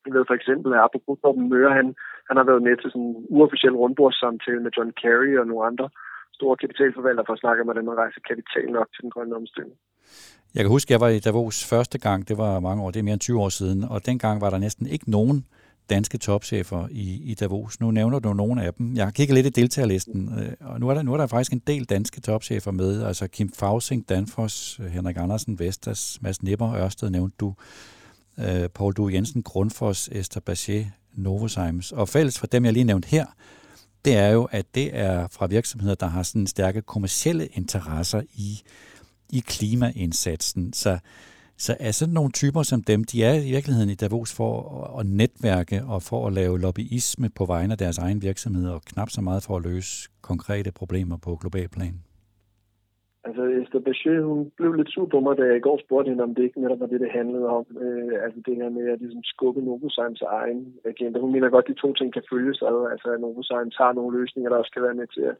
Jeg 0.06 0.15
ved 0.15 0.25
for 0.29 0.35
eksempel, 0.35 0.73
at 0.73 0.81
apropos 0.87 1.19
Torben 1.23 1.49
Møre, 1.49 1.73
han, 1.81 1.94
han 2.29 2.37
har 2.37 2.44
været 2.50 2.62
med 2.62 2.76
til 2.76 2.91
sådan 2.91 3.03
en 3.03 3.26
uofficiel 3.35 3.76
rundbordssamtale 3.82 4.62
med 4.62 4.70
John 4.76 4.93
Kerry 5.00 5.32
og 5.41 5.47
nogle 5.47 5.67
andre 5.67 5.88
store 6.38 6.56
kapitalforvaltere 6.62 7.26
for 7.26 7.32
at 7.32 7.43
snakke 7.43 7.61
om, 7.61 7.67
hvordan 7.67 7.85
man 7.85 8.00
rejser 8.03 8.20
kapital 8.31 8.69
nok 8.79 8.88
til 8.94 9.03
den 9.03 9.11
grønne 9.11 9.37
omstilling. 9.41 9.76
Jeg 10.55 10.65
kan 10.65 10.69
huske, 10.69 10.93
jeg 10.93 11.00
var 11.00 11.09
i 11.09 11.19
Davos 11.19 11.65
første 11.65 11.99
gang, 11.99 12.29
det 12.29 12.39
var 12.39 12.61
mange 12.61 12.83
år, 12.83 12.91
det 12.91 12.99
er 12.99 13.03
mere 13.03 13.12
end 13.12 13.21
20 13.21 13.41
år 13.41 13.49
siden, 13.49 13.85
og 13.85 14.06
dengang 14.06 14.41
var 14.41 14.50
der 14.50 14.59
næsten 14.59 14.87
ikke 14.87 15.11
nogen 15.11 15.45
danske 15.91 16.19
topchefer 16.19 16.89
i, 16.91 17.23
i 17.23 17.35
Davos. 17.35 17.81
Nu 17.81 17.91
nævner 17.91 18.19
du 18.19 18.33
nogle 18.33 18.65
af 18.65 18.75
dem. 18.75 18.97
Jeg 18.97 19.06
har 19.06 19.11
kigget 19.11 19.35
lidt 19.35 19.47
i 19.47 19.61
deltagerlisten, 19.61 20.33
øh, 20.39 20.53
og 20.61 20.81
nu 20.81 20.89
er, 20.89 20.95
der, 20.95 21.03
nu 21.03 21.12
er 21.12 21.17
der 21.17 21.27
faktisk 21.27 21.53
en 21.53 21.62
del 21.67 21.85
danske 21.85 22.21
topchefer 22.21 22.71
med. 22.71 23.03
Altså 23.03 23.27
Kim 23.29 23.53
Fausing, 23.53 24.09
Danfoss, 24.09 24.81
Henrik 24.91 25.17
Andersen, 25.17 25.59
Vestas, 25.59 26.19
Mads 26.21 26.43
Nipper, 26.43 26.75
Ørsted 26.75 27.11
nævnte 27.11 27.37
du, 27.41 27.55
øh, 28.39 28.69
Paul 28.69 28.93
Du 28.93 29.09
Jensen, 29.09 29.43
Grundfos, 29.43 30.09
Esther 30.12 30.41
Bachet, 30.41 30.87
Novozymes. 31.15 31.93
Og 31.93 32.09
fælles 32.09 32.39
for 32.39 32.47
dem, 32.47 32.65
jeg 32.65 32.73
lige 32.73 32.85
nævnte 32.85 33.09
her, 33.09 33.27
det 34.05 34.17
er 34.17 34.29
jo, 34.29 34.49
at 34.51 34.75
det 34.75 34.91
er 34.93 35.29
fra 35.31 35.47
virksomheder, 35.47 35.94
der 35.94 36.06
har 36.06 36.23
sådan 36.23 36.47
stærke 36.47 36.83
kommercielle 36.83 37.47
interesser 37.47 38.23
i 38.35 38.62
i 39.33 39.41
klimaindsatsen. 39.41 40.73
Så, 40.73 40.99
så 41.57 41.77
er 41.81 41.91
sådan 41.91 42.15
nogle 42.15 42.31
typer 42.31 42.63
som 42.63 42.83
dem, 42.83 43.05
de 43.05 43.25
er 43.25 43.35
i 43.35 43.51
virkeligheden 43.55 43.91
i 43.91 43.95
Davos 43.95 44.37
for 44.37 44.53
at 45.01 45.07
netværke 45.07 45.79
og 45.85 46.03
for 46.03 46.27
at 46.27 46.33
lave 46.33 46.61
lobbyisme 46.61 47.29
på 47.39 47.45
vegne 47.45 47.73
af 47.73 47.79
deres 47.79 47.99
egen 47.99 48.23
virksomhed, 48.23 48.69
og 48.71 48.83
knap 48.83 49.11
så 49.11 49.21
meget 49.21 49.43
for 49.47 49.57
at 49.57 49.63
løse 49.63 50.09
konkrete 50.23 50.73
problemer 50.73 51.17
på 51.17 51.37
global 51.43 51.69
plan. 51.69 51.95
Altså, 53.29 53.43
Esther 53.61 53.81
Bachet, 53.87 54.25
hun 54.31 54.41
blev 54.59 54.73
lidt 54.73 54.91
sur 54.93 55.07
på 55.15 55.21
mig, 55.21 55.37
da 55.37 55.43
jeg 55.49 55.57
i 55.57 55.67
går 55.67 55.79
spurgte 55.85 56.09
hende, 56.11 56.27
om 56.27 56.35
det 56.35 56.43
ikke 56.45 56.61
netop 56.61 56.81
var 56.81 56.91
det, 56.93 57.01
det 57.05 57.17
handlede 57.21 57.49
om. 57.59 57.65
Øh, 57.85 58.15
altså 58.25 58.39
det 58.47 58.55
her 58.61 58.71
med 58.77 58.87
at 58.93 59.01
ligesom 59.01 59.25
skubbe 59.33 59.61
Novozymes 59.63 60.23
egen 60.41 60.61
agenda. 60.91 61.17
Hun 61.25 61.33
mener 61.33 61.49
godt, 61.55 61.67
at 61.67 61.71
de 61.73 61.83
to 61.83 61.89
ting 61.95 62.11
kan 62.13 62.29
følges 62.33 62.63
ad. 62.63 62.79
Altså, 62.93 63.09
at 63.15 63.21
Novozymes 63.21 63.77
har 63.83 63.93
nogle 63.93 64.19
løsninger, 64.19 64.49
der 64.51 64.59
også 64.63 64.73
kan 64.75 64.87
være 64.87 65.01
med 65.01 65.09
til 65.17 65.25
at 65.31 65.37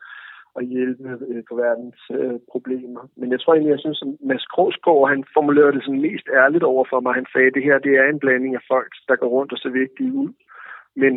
at 0.58 0.64
hjælpe 0.75 1.08
øh, 1.31 1.43
på 1.49 1.55
verdens 1.64 2.02
øh, 2.19 2.38
problemer. 2.52 3.02
Men 3.20 3.28
jeg 3.32 3.40
tror 3.40 3.52
egentlig, 3.52 3.70
jeg 3.70 3.84
synes, 3.84 4.02
at 4.02 4.08
Mads 4.28 4.46
Krogsgaard, 4.46 5.08
han 5.08 5.25
formulerede 5.37 5.75
det 5.76 5.84
sådan 5.84 6.06
mest 6.08 6.26
ærligt 6.43 6.64
over 6.72 6.84
for 6.90 7.00
mig. 7.00 7.14
Han 7.14 7.26
sagde, 7.32 7.46
at 7.46 7.55
det 7.56 7.64
her 7.69 7.78
det 7.78 7.94
er 7.96 8.06
en 8.08 8.22
blanding 8.25 8.55
af 8.55 8.64
folk, 8.72 8.93
der 9.08 9.16
går 9.16 9.31
rundt 9.37 9.52
og 9.52 9.58
ser 9.58 9.78
vigtige 9.82 10.12
ud. 10.12 10.31
Men 10.96 11.14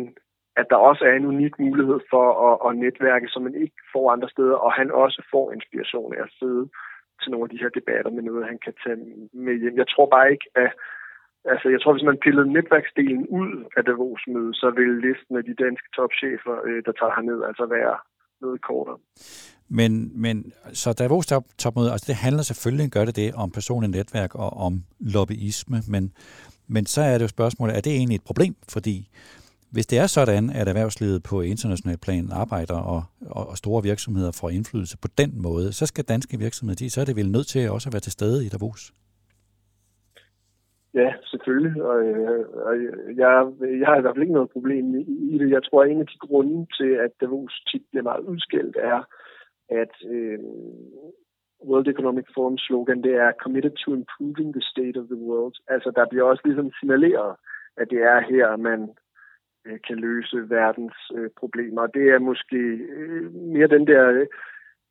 at 0.56 0.66
der 0.70 0.76
også 0.76 1.04
er 1.04 1.14
en 1.16 1.26
unik 1.26 1.54
mulighed 1.58 2.00
for 2.10 2.26
at, 2.48 2.54
at 2.66 2.78
netværke, 2.84 3.28
som 3.28 3.42
man 3.42 3.54
ikke 3.54 3.78
får 3.92 4.10
andre 4.10 4.28
steder, 4.28 4.56
og 4.64 4.72
han 4.72 4.90
også 4.90 5.22
får 5.30 5.52
inspiration 5.52 6.14
af 6.16 6.22
at 6.22 6.34
sidde 6.38 6.64
til 7.22 7.30
nogle 7.30 7.44
af 7.44 7.50
de 7.50 7.62
her 7.62 7.68
debatter 7.78 8.10
med 8.10 8.22
noget, 8.22 8.46
han 8.46 8.58
kan 8.64 8.74
tage 8.84 8.98
med 9.32 9.54
hjem. 9.60 9.76
Jeg 9.76 9.88
tror 9.88 10.06
bare 10.06 10.32
ikke, 10.32 10.48
at 10.54 10.72
Altså, 11.44 11.68
jeg 11.68 11.80
tror, 11.80 11.92
hvis 11.92 12.10
man 12.10 12.22
pillede 12.24 12.52
netværksdelen 12.52 13.26
ud 13.26 13.64
af 13.76 13.84
Davos-mødet, 13.84 14.56
så 14.56 14.70
ville 14.70 15.00
listen 15.08 15.36
af 15.36 15.44
de 15.44 15.54
danske 15.54 15.88
topchefer, 15.96 16.56
øh, 16.66 16.82
der 16.86 16.92
tager 16.92 17.14
herned, 17.16 17.42
altså 17.48 17.66
være 17.66 17.96
noget 18.42 18.62
kortere. 18.62 18.98
Men, 19.68 20.10
men 20.14 20.52
så 20.72 20.92
Davos 20.92 21.26
topmøde, 21.58 21.92
altså 21.92 22.04
det 22.06 22.14
handler 22.14 22.42
selvfølgelig, 22.42 22.90
gør 22.90 23.04
det 23.04 23.16
det, 23.16 23.34
om 23.34 23.50
personlige 23.50 23.90
netværk 23.90 24.34
og 24.34 24.56
om 24.56 24.84
lobbyisme, 24.98 25.82
men, 25.86 26.12
men 26.66 26.86
så 26.86 27.00
er 27.00 27.18
det 27.18 27.22
jo 27.22 27.28
spørgsmålet, 27.28 27.76
er 27.76 27.80
det 27.80 27.92
egentlig 27.92 28.14
et 28.14 28.24
problem? 28.24 28.56
Fordi 28.68 29.08
hvis 29.70 29.86
det 29.86 29.98
er 29.98 30.06
sådan, 30.06 30.50
at 30.50 30.68
erhvervslivet 30.68 31.22
på 31.22 31.40
international 31.40 31.96
plan 31.96 32.32
arbejder, 32.32 32.74
og, 32.74 33.04
og, 33.20 33.48
og 33.48 33.58
store 33.58 33.82
virksomheder 33.82 34.30
får 34.30 34.50
indflydelse 34.50 34.96
på 34.96 35.08
den 35.18 35.42
måde, 35.42 35.72
så 35.72 35.86
skal 35.86 36.04
danske 36.04 36.38
virksomheder, 36.38 36.76
de, 36.76 36.90
så 36.90 37.00
er 37.00 37.04
det 37.04 37.16
vel 37.16 37.30
nødt 37.30 37.46
til 37.46 37.70
også 37.70 37.88
at 37.88 37.92
være 37.92 38.00
til 38.00 38.12
stede 38.12 38.46
i 38.46 38.48
Davos? 38.48 38.92
Ja, 40.94 41.14
selvfølgelig. 41.24 41.82
Og, 41.82 42.04
øh, 42.04 42.48
og 42.48 42.74
jeg, 43.16 43.52
jeg 43.80 43.86
har 43.86 43.96
i 43.98 44.00
hvert 44.00 44.14
fald 44.14 44.22
ikke 44.22 44.38
noget 44.38 44.50
problem 44.50 44.94
i 45.34 45.38
det. 45.38 45.50
Jeg 45.50 45.62
tror, 45.62 45.82
at 45.82 45.90
en 45.90 46.00
af 46.00 46.06
de 46.06 46.18
grunde 46.18 46.66
til, 46.78 46.92
at 47.04 47.10
Davos 47.20 47.62
tit 47.70 47.82
bliver 47.90 48.02
meget 48.02 48.24
udskældt, 48.24 48.76
er, 48.76 49.00
at 49.68 49.94
øh, 50.10 50.38
World 51.68 51.88
Economic 51.88 52.26
Forum 52.34 52.58
slogan, 52.58 53.02
det 53.02 53.14
er 53.14 53.32
committed 53.42 53.70
to 53.70 53.94
improving 53.94 54.52
the 54.54 54.62
state 54.72 54.96
of 55.00 55.06
the 55.06 55.20
world. 55.26 55.54
Altså, 55.68 55.92
der 55.96 56.06
bliver 56.10 56.24
også 56.24 56.42
ligesom 56.44 56.70
signaleret, 56.80 57.36
at 57.76 57.90
det 57.90 58.02
er 58.02 58.20
her, 58.20 58.56
man 58.56 58.80
øh, 59.66 59.78
kan 59.86 59.96
løse 59.96 60.50
verdens 60.50 60.98
øh, 61.14 61.30
problemer. 61.40 61.86
Det 61.86 62.04
er 62.10 62.18
måske 62.18 62.60
øh, 62.96 63.34
mere 63.34 63.66
den 63.66 63.86
der... 63.86 64.08
Øh, 64.08 64.26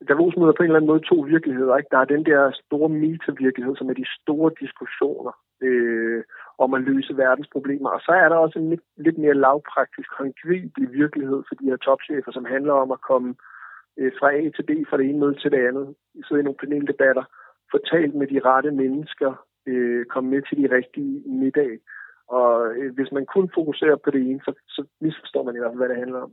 Davos 0.07 0.37
møder 0.37 0.53
på 0.53 0.63
en 0.63 0.69
eller 0.69 0.79
anden 0.79 0.91
måde 0.91 1.09
to 1.09 1.15
virkeligheder. 1.15 1.77
Ikke? 1.77 1.87
Der 1.91 1.97
er 1.97 2.05
den 2.05 2.25
der 2.25 2.51
store 2.65 2.89
meta-virkelighed, 2.89 3.75
som 3.75 3.89
er 3.89 3.93
de 3.93 4.05
store 4.21 4.51
diskussioner 4.59 5.31
øh, 5.61 6.23
om 6.57 6.73
at 6.73 6.81
løse 6.81 7.17
verdens 7.17 7.49
problemer. 7.51 7.89
Og 7.89 8.01
så 8.01 8.11
er 8.11 8.29
der 8.29 8.35
også 8.35 8.59
en 8.59 8.69
lidt, 8.69 8.85
lidt 8.97 9.17
mere 9.17 9.41
lavpraktisk, 9.45 10.09
håndgribelig 10.17 10.91
virkelighed 11.01 11.43
for 11.47 11.55
de 11.55 11.69
her 11.69 11.77
topchefer, 11.77 12.31
som 12.31 12.45
handler 12.45 12.73
om 12.73 12.91
at 12.91 13.01
komme 13.01 13.35
øh, 13.99 14.11
fra 14.19 14.27
A 14.33 14.41
til 14.55 14.63
B, 14.69 14.71
fra 14.89 14.97
det 14.97 15.05
ene 15.05 15.19
møde 15.19 15.35
til 15.39 15.51
det 15.51 15.67
andet, 15.67 15.95
sidde 16.25 16.41
i 16.41 16.43
nogle 16.43 16.61
paneldebatter, 16.61 17.23
få 17.71 17.77
talt 17.91 18.15
med 18.15 18.27
de 18.27 18.39
rette 18.49 18.71
mennesker, 18.71 19.31
øh, 19.67 20.05
komme 20.05 20.29
med 20.29 20.41
til 20.41 20.57
de 20.61 20.75
rigtige 20.75 21.23
middag. 21.25 21.71
Og 22.27 22.51
øh, 22.77 22.93
hvis 22.95 23.11
man 23.11 23.25
kun 23.25 23.49
fokuserer 23.55 23.95
på 24.03 24.11
det 24.11 24.21
ene, 24.21 24.41
så, 24.45 24.53
så 24.67 24.81
misforstår 25.01 25.43
man 25.43 25.55
i 25.55 25.59
hvert 25.59 25.71
fald, 25.71 25.83
hvad 25.83 25.89
det 25.89 26.03
handler 26.03 26.21
om. 26.21 26.31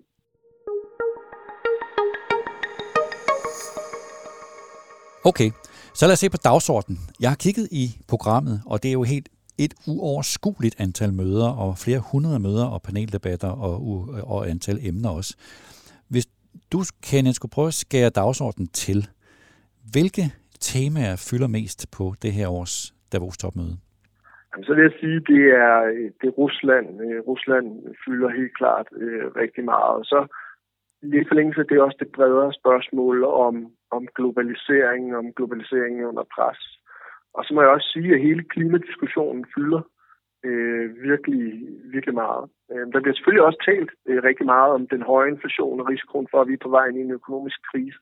Okay, 5.31 5.51
så 5.99 6.05
lad 6.07 6.13
os 6.13 6.19
se 6.19 6.31
på 6.31 6.41
dagsordenen. 6.51 7.01
Jeg 7.23 7.31
har 7.31 7.41
kigget 7.45 7.67
i 7.83 7.87
programmet, 8.13 8.57
og 8.71 8.77
det 8.83 8.89
er 8.89 8.97
jo 9.01 9.05
helt 9.15 9.29
et 9.65 9.75
uoverskueligt 9.93 10.77
antal 10.85 11.13
møder, 11.23 11.49
og 11.63 11.71
flere 11.85 12.01
hundrede 12.13 12.41
møder 12.47 12.67
og 12.75 12.83
paneldebatter 12.83 13.51
og, 13.67 13.75
og 14.35 14.49
antal 14.53 14.79
emner 14.91 15.11
også. 15.19 15.33
Hvis 16.13 16.27
du, 16.73 16.79
Kenneth, 17.09 17.35
skulle 17.37 17.55
prøve 17.57 17.73
at 17.75 17.81
skære 17.85 18.11
dagsordenen 18.11 18.69
til, 18.85 19.01
hvilke 19.95 20.25
temaer 20.71 21.17
fylder 21.29 21.49
mest 21.59 21.81
på 21.97 22.05
det 22.23 22.33
her 22.33 22.49
års 22.49 22.95
Davos-topmøde? 23.13 23.77
Jamen, 24.51 24.65
så 24.67 24.73
vil 24.75 24.83
jeg 24.89 24.95
sige, 25.01 25.19
det 25.33 25.43
er, 25.67 25.77
det 26.21 26.27
er 26.31 26.39
Rusland. 26.43 26.87
Øh, 27.07 27.19
Rusland 27.31 27.67
fylder 28.05 28.29
helt 28.41 28.55
klart 28.61 28.87
øh, 29.03 29.25
rigtig 29.43 29.65
meget. 29.65 29.95
Og 30.01 30.05
Så 30.05 30.21
lige 31.03 31.29
forlængelse 31.29 31.63
det 31.69 31.77
er 31.77 31.83
også 31.83 32.01
det 32.01 32.13
bredere 32.17 32.53
spørgsmål 32.61 33.25
om, 33.25 33.55
om 33.91 34.03
globalisering, 34.17 35.17
om 35.17 35.27
globaliseringen 35.37 36.05
under 36.05 36.25
pres. 36.35 36.61
Og 37.37 37.45
så 37.45 37.55
må 37.55 37.61
jeg 37.63 37.71
også 37.71 37.89
sige, 37.95 38.15
at 38.15 38.21
hele 38.21 38.45
klimadiskussionen 38.45 39.45
fylder 39.55 39.83
øh, 40.45 40.87
virkelig, 41.09 41.45
virkelig 41.95 42.15
meget. 42.15 42.45
Øh, 42.73 42.85
der 42.93 43.01
bliver 43.01 43.17
selvfølgelig 43.17 43.47
også 43.49 43.61
talt 43.71 43.91
øh, 44.09 44.23
rigtig 44.29 44.47
meget 44.47 44.71
om 44.79 44.83
den 44.95 45.03
høje 45.03 45.31
inflation 45.35 45.81
og 45.81 45.89
risikoen 45.89 46.29
for, 46.31 46.39
at 46.41 46.49
vi 46.49 46.55
er 46.55 46.65
på 46.67 46.75
vej 46.77 46.87
ind 46.87 46.99
i 46.99 47.07
en 47.07 47.19
økonomisk 47.21 47.59
krise. 47.71 47.99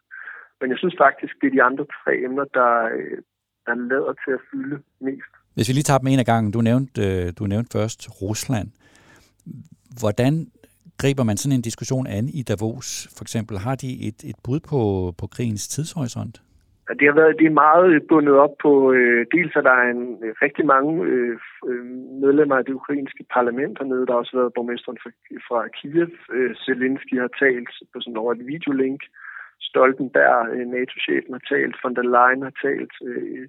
Men 0.61 0.71
jeg 0.71 0.79
synes 0.79 0.97
faktisk, 1.05 1.35
det 1.41 1.47
er 1.47 1.57
de 1.57 1.63
andre 1.63 1.85
tre 1.97 2.13
emner, 2.27 2.47
der, 2.59 2.73
øh, 2.97 3.19
der 3.67 3.75
lader 3.75 4.13
til 4.23 4.33
at 4.39 4.45
fylde 4.51 4.77
mest. 5.01 5.33
Hvis 5.55 5.69
vi 5.69 5.73
lige 5.75 5.89
tager 5.89 5.99
dem 5.99 6.09
en 6.09 6.19
af 6.25 6.31
gangen. 6.33 6.53
Du 6.53 6.61
nævnte, 6.61 7.01
øh, 7.07 7.33
du 7.39 7.45
nævnte 7.47 7.79
først 7.79 8.01
Rusland. 8.23 8.69
Hvordan 10.01 10.33
griber 11.03 11.25
man 11.25 11.37
sådan 11.37 11.57
en 11.57 11.63
diskussion 11.63 12.07
an 12.07 12.29
i 12.29 12.43
Davos? 12.43 12.89
For 13.17 13.23
eksempel, 13.25 13.59
har 13.59 13.75
de 13.75 13.91
et, 14.09 14.19
et 14.31 14.37
bud 14.45 14.61
på, 14.71 14.81
på 15.21 15.27
krigens 15.27 15.69
tidshorisont? 15.69 16.37
Det 16.99 17.07
har 17.09 17.17
været 17.21 17.39
det 17.39 17.47
er 17.47 17.61
meget 17.67 18.07
bundet 18.09 18.35
op 18.45 18.55
på, 18.65 18.93
øh, 18.93 19.27
dels 19.35 19.57
at 19.57 19.65
der 19.65 19.77
er 19.83 19.89
en, 19.97 20.05
øh, 20.25 20.35
rigtig 20.45 20.67
mange 20.75 20.93
øh, 21.13 21.39
øh, 21.69 21.85
medlemmer 22.25 22.57
af 22.57 22.65
det 22.65 22.79
ukrainske 22.81 23.25
parlament 23.37 23.79
hernede. 23.79 24.07
Der 24.07 24.13
har 24.13 24.23
også 24.25 24.37
været 24.41 24.55
borgmesteren 24.55 24.99
fra, 25.03 25.11
fra 25.49 25.59
Kiev. 25.77 26.13
Øh, 26.37 26.55
Zelensky 26.65 27.17
har 27.25 27.33
talt 27.45 27.71
på 27.93 27.97
sådan 28.01 28.23
over 28.23 28.33
et 28.33 28.47
videolink. 28.53 29.01
Stoltenberg, 29.69 30.39
øh, 30.55 30.67
NATO-chefen, 30.77 31.33
har 31.37 31.45
talt. 31.55 31.77
Von 31.83 31.97
der 31.97 32.07
Leyen 32.15 32.43
har 32.49 32.55
talt. 32.67 32.95
Øh, 33.09 33.47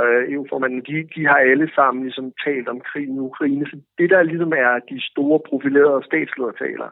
øh, 0.00 0.32
EU-formanden, 0.32 0.80
de, 0.88 0.96
de 1.14 1.22
har 1.30 1.38
alle 1.50 1.68
sammen 1.74 2.02
ligesom 2.02 2.32
talt 2.44 2.68
om 2.68 2.80
krigen 2.80 3.16
i 3.16 3.26
Ukraine. 3.30 3.66
Så 3.70 3.76
det, 3.98 4.10
der 4.10 4.22
ligesom 4.22 4.52
er 4.52 4.72
de 4.90 4.98
store 5.10 5.40
profilerede 5.48 6.06
statsledertaler, 6.08 6.90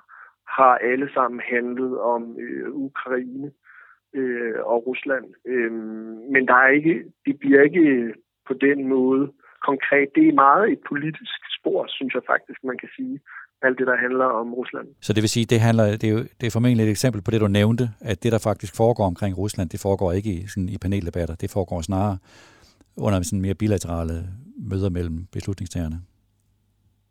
har 0.59 0.75
alle 0.91 1.09
sammen 1.15 1.41
handlet 1.55 1.93
om 2.15 2.23
øh, 2.45 2.69
Ukraine 2.89 3.51
øh, 4.19 4.59
og 4.73 4.87
Rusland. 4.87 5.27
Øh, 5.47 5.73
men 6.33 6.43
der 6.51 6.57
er 6.65 6.71
ikke, 6.79 6.95
det 7.27 7.35
bliver 7.39 7.63
ikke 7.63 8.15
på 8.49 8.55
den 8.67 8.89
måde 8.89 9.33
konkret. 9.69 10.09
Det 10.15 10.25
er 10.29 10.43
meget 10.47 10.73
et 10.73 10.83
politisk 10.89 11.41
spor, 11.59 11.81
synes 11.89 12.15
jeg 12.15 12.23
faktisk, 12.33 12.59
man 12.65 12.79
kan 12.79 12.89
sige 12.97 13.21
alt 13.67 13.79
det, 13.79 13.87
der 13.87 13.97
handler 13.97 14.25
om 14.25 14.55
Rusland. 14.55 14.87
Så 15.01 15.13
det 15.13 15.23
vil 15.23 15.35
sige, 15.37 15.47
det, 15.53 15.61
handler, 15.61 15.85
det, 16.01 16.05
er 16.11 16.15
jo, 16.17 16.23
det 16.39 16.47
er 16.47 16.55
formentlig 16.57 16.85
et 16.85 16.91
eksempel 16.91 17.21
på 17.23 17.31
det, 17.31 17.41
du 17.41 17.49
nævnte, 17.49 17.85
at 18.11 18.23
det, 18.23 18.33
der 18.33 18.39
faktisk 18.51 18.77
foregår 18.77 19.07
omkring 19.13 19.39
Rusland, 19.39 19.69
det 19.71 19.81
foregår 19.87 20.13
ikke 20.13 20.31
i, 20.37 20.41
sådan, 20.53 20.69
i 20.69 20.79
paneldebatter, 20.83 21.35
det 21.35 21.51
foregår 21.57 21.81
snarere 21.81 22.19
under 22.97 23.23
sådan 23.23 23.41
mere 23.41 23.55
bilaterale 23.55 24.29
møder 24.71 24.91
mellem 24.91 25.27
beslutningstagerne? 25.33 25.99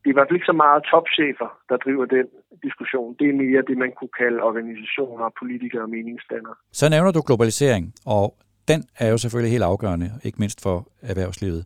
Det 0.04 0.10
er 0.10 0.13
i 0.13 0.18
hvert 0.18 0.28
fald 0.30 0.40
ikke 0.40 0.52
så 0.54 0.60
meget 0.66 0.84
topchefer, 0.92 1.50
der 1.70 1.78
driver 1.78 2.06
den 2.06 2.28
diskussion. 2.63 3.16
Det 3.20 3.30
er 3.30 3.36
mere 3.44 3.62
det, 3.70 3.78
man 3.78 3.92
kunne 4.00 4.13
kalde 4.22 4.40
organisationer, 4.50 5.25
politikere 5.42 5.82
og 5.82 5.90
meningsdannere. 5.90 6.56
Så 6.72 6.90
nævner 6.90 7.12
du 7.12 7.22
globalisering, 7.28 7.94
og 8.06 8.25
den 8.68 8.84
er 9.00 9.10
jo 9.10 9.18
selvfølgelig 9.18 9.52
helt 9.52 9.63
afgørende, 9.63 10.12
ikke 10.24 10.40
mindst 10.40 10.62
for 10.62 10.78
erhvervslivet. 11.02 11.66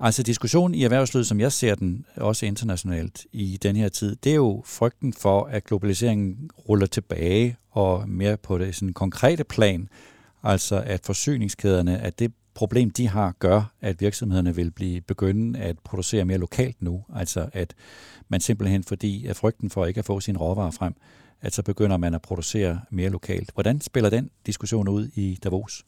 Altså 0.00 0.22
diskussionen 0.22 0.74
i 0.74 0.84
erhvervslivet, 0.84 1.26
som 1.26 1.40
jeg 1.40 1.52
ser 1.52 1.74
den 1.74 2.06
også 2.16 2.46
internationalt 2.46 3.26
i 3.32 3.58
den 3.62 3.76
her 3.76 3.88
tid, 3.88 4.16
det 4.16 4.32
er 4.32 4.36
jo 4.36 4.62
frygten 4.66 5.12
for, 5.12 5.44
at 5.44 5.64
globaliseringen 5.64 6.50
ruller 6.68 6.86
tilbage 6.86 7.56
og 7.70 8.08
mere 8.08 8.36
på 8.36 8.58
det 8.58 8.74
sådan 8.74 8.92
konkrete 8.92 9.44
plan, 9.44 9.88
altså 10.42 10.82
at 10.86 11.00
forsyningskæderne, 11.06 11.98
at 11.98 12.18
det 12.18 12.34
problem, 12.54 12.90
de 12.90 13.08
har, 13.08 13.34
gør, 13.38 13.60
at 13.80 13.96
virksomhederne 14.00 14.54
vil 14.54 14.72
blive 14.76 15.00
begynde 15.00 15.58
at 15.58 15.76
producere 15.84 16.24
mere 16.24 16.38
lokalt 16.38 16.82
nu. 16.82 17.04
Altså 17.16 17.50
at 17.52 17.74
man 18.28 18.40
simpelthen, 18.40 18.82
fordi 18.82 19.26
af 19.26 19.36
frygten 19.36 19.70
for 19.70 19.86
ikke 19.86 19.98
at 19.98 20.04
få 20.04 20.20
sine 20.20 20.38
råvarer 20.38 20.76
frem, 20.80 20.94
at 21.42 21.52
så 21.52 21.62
begynder 21.64 21.96
man 21.96 22.14
at 22.14 22.22
producere 22.22 22.80
mere 22.90 23.10
lokalt. 23.10 23.50
Hvordan 23.54 23.80
spiller 23.80 24.10
den 24.10 24.30
diskussion 24.46 24.88
ud 24.88 25.04
i 25.14 25.38
Davos? 25.44 25.84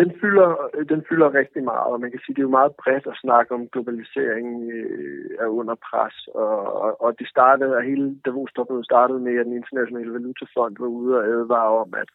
Den 0.00 0.10
fylder, 0.20 0.50
den 0.92 1.02
fylder 1.08 1.34
rigtig 1.40 1.62
meget, 1.64 1.86
og 1.92 2.00
man 2.00 2.10
kan 2.10 2.20
sige, 2.20 2.34
det 2.34 2.42
er 2.42 2.48
jo 2.50 2.58
meget 2.60 2.72
bredt 2.82 3.06
at 3.06 3.20
snakke 3.24 3.54
om 3.54 3.68
globalisering 3.72 4.46
øh, 4.72 5.30
er 5.44 5.46
under 5.46 5.76
pres, 5.88 6.16
og, 6.34 6.58
og, 6.82 6.90
og 7.04 7.18
det 7.18 7.28
startede, 7.28 7.76
og 7.76 7.82
hele 7.82 8.06
davos 8.24 8.50
startede 8.90 9.20
med, 9.20 9.34
at 9.38 9.46
den 9.46 9.56
internationale 9.60 10.12
valutafond 10.12 10.76
var 10.80 10.86
ude 10.86 11.12
og 11.18 11.24
advare 11.24 11.72
om, 11.84 11.90
at 12.02 12.10